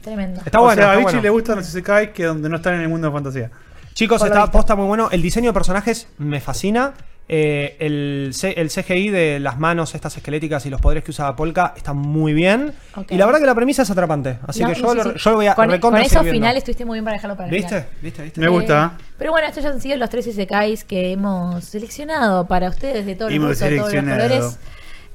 [0.00, 0.40] Tremendo.
[0.44, 0.80] Está o bueno.
[0.80, 1.22] sea, a Vichy bueno.
[1.22, 3.50] le gustan los Isekai que donde no están en el mundo de fantasía.
[3.92, 5.08] Chicos, Por está posta muy bueno.
[5.10, 6.94] El diseño de personajes me fascina.
[7.32, 11.92] Eh, el, CGI de las manos estas esqueléticas y los poderes que usa Polka está
[11.92, 12.72] muy bien.
[13.08, 14.38] Y la verdad que la premisa es atrapante.
[14.48, 16.02] Así No, que no yo, sé lo, si- yo lo voy a Con, con recontra
[16.02, 17.68] esos finales estuviste muy bien para dejarlo para el ¿Viste?
[17.68, 17.88] final.
[18.02, 18.22] ¿Viste?
[18.24, 18.40] ¿Viste?
[18.40, 18.98] Me gusta.
[19.16, 23.14] Pero bueno, estos ya han sido los tres SKIs que hemos seleccionado para ustedes de
[23.14, 24.58] todos los todos colores.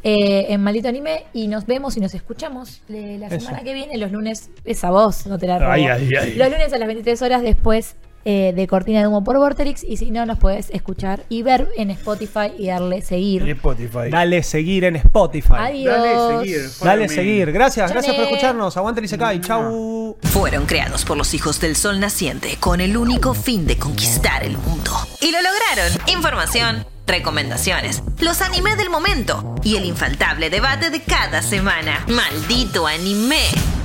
[0.04, 3.40] eh, en Maldito Anime y nos vemos y nos escuchamos eh, la Eso.
[3.48, 4.50] semana que viene, los lunes.
[4.64, 5.72] Esa voz, no te la robo.
[5.72, 6.34] Ay, ay, ay.
[6.36, 7.96] Los lunes a las 23 horas después
[8.26, 9.84] eh, de Cortina de Humo por Vorterix.
[9.84, 13.48] Y si no, nos puedes escuchar y ver en Spotify y darle En seguir.
[13.50, 14.10] Spotify.
[14.10, 15.54] Dale seguir en Spotify.
[15.58, 15.96] Adiós.
[15.96, 16.70] Dale seguir.
[16.84, 17.52] Dale seguir.
[17.52, 18.76] Gracias, gracias por escucharnos.
[18.76, 19.40] Aguante y se cae.
[19.42, 20.18] Chau.
[20.24, 24.58] Fueron creados por los hijos del sol naciente con el único fin de conquistar el
[24.58, 24.92] mundo.
[25.22, 25.92] Y lo lograron.
[26.08, 32.04] Información, recomendaciones, los anime del momento y el infaltable debate de cada semana.
[32.08, 33.85] ¡Maldito anime!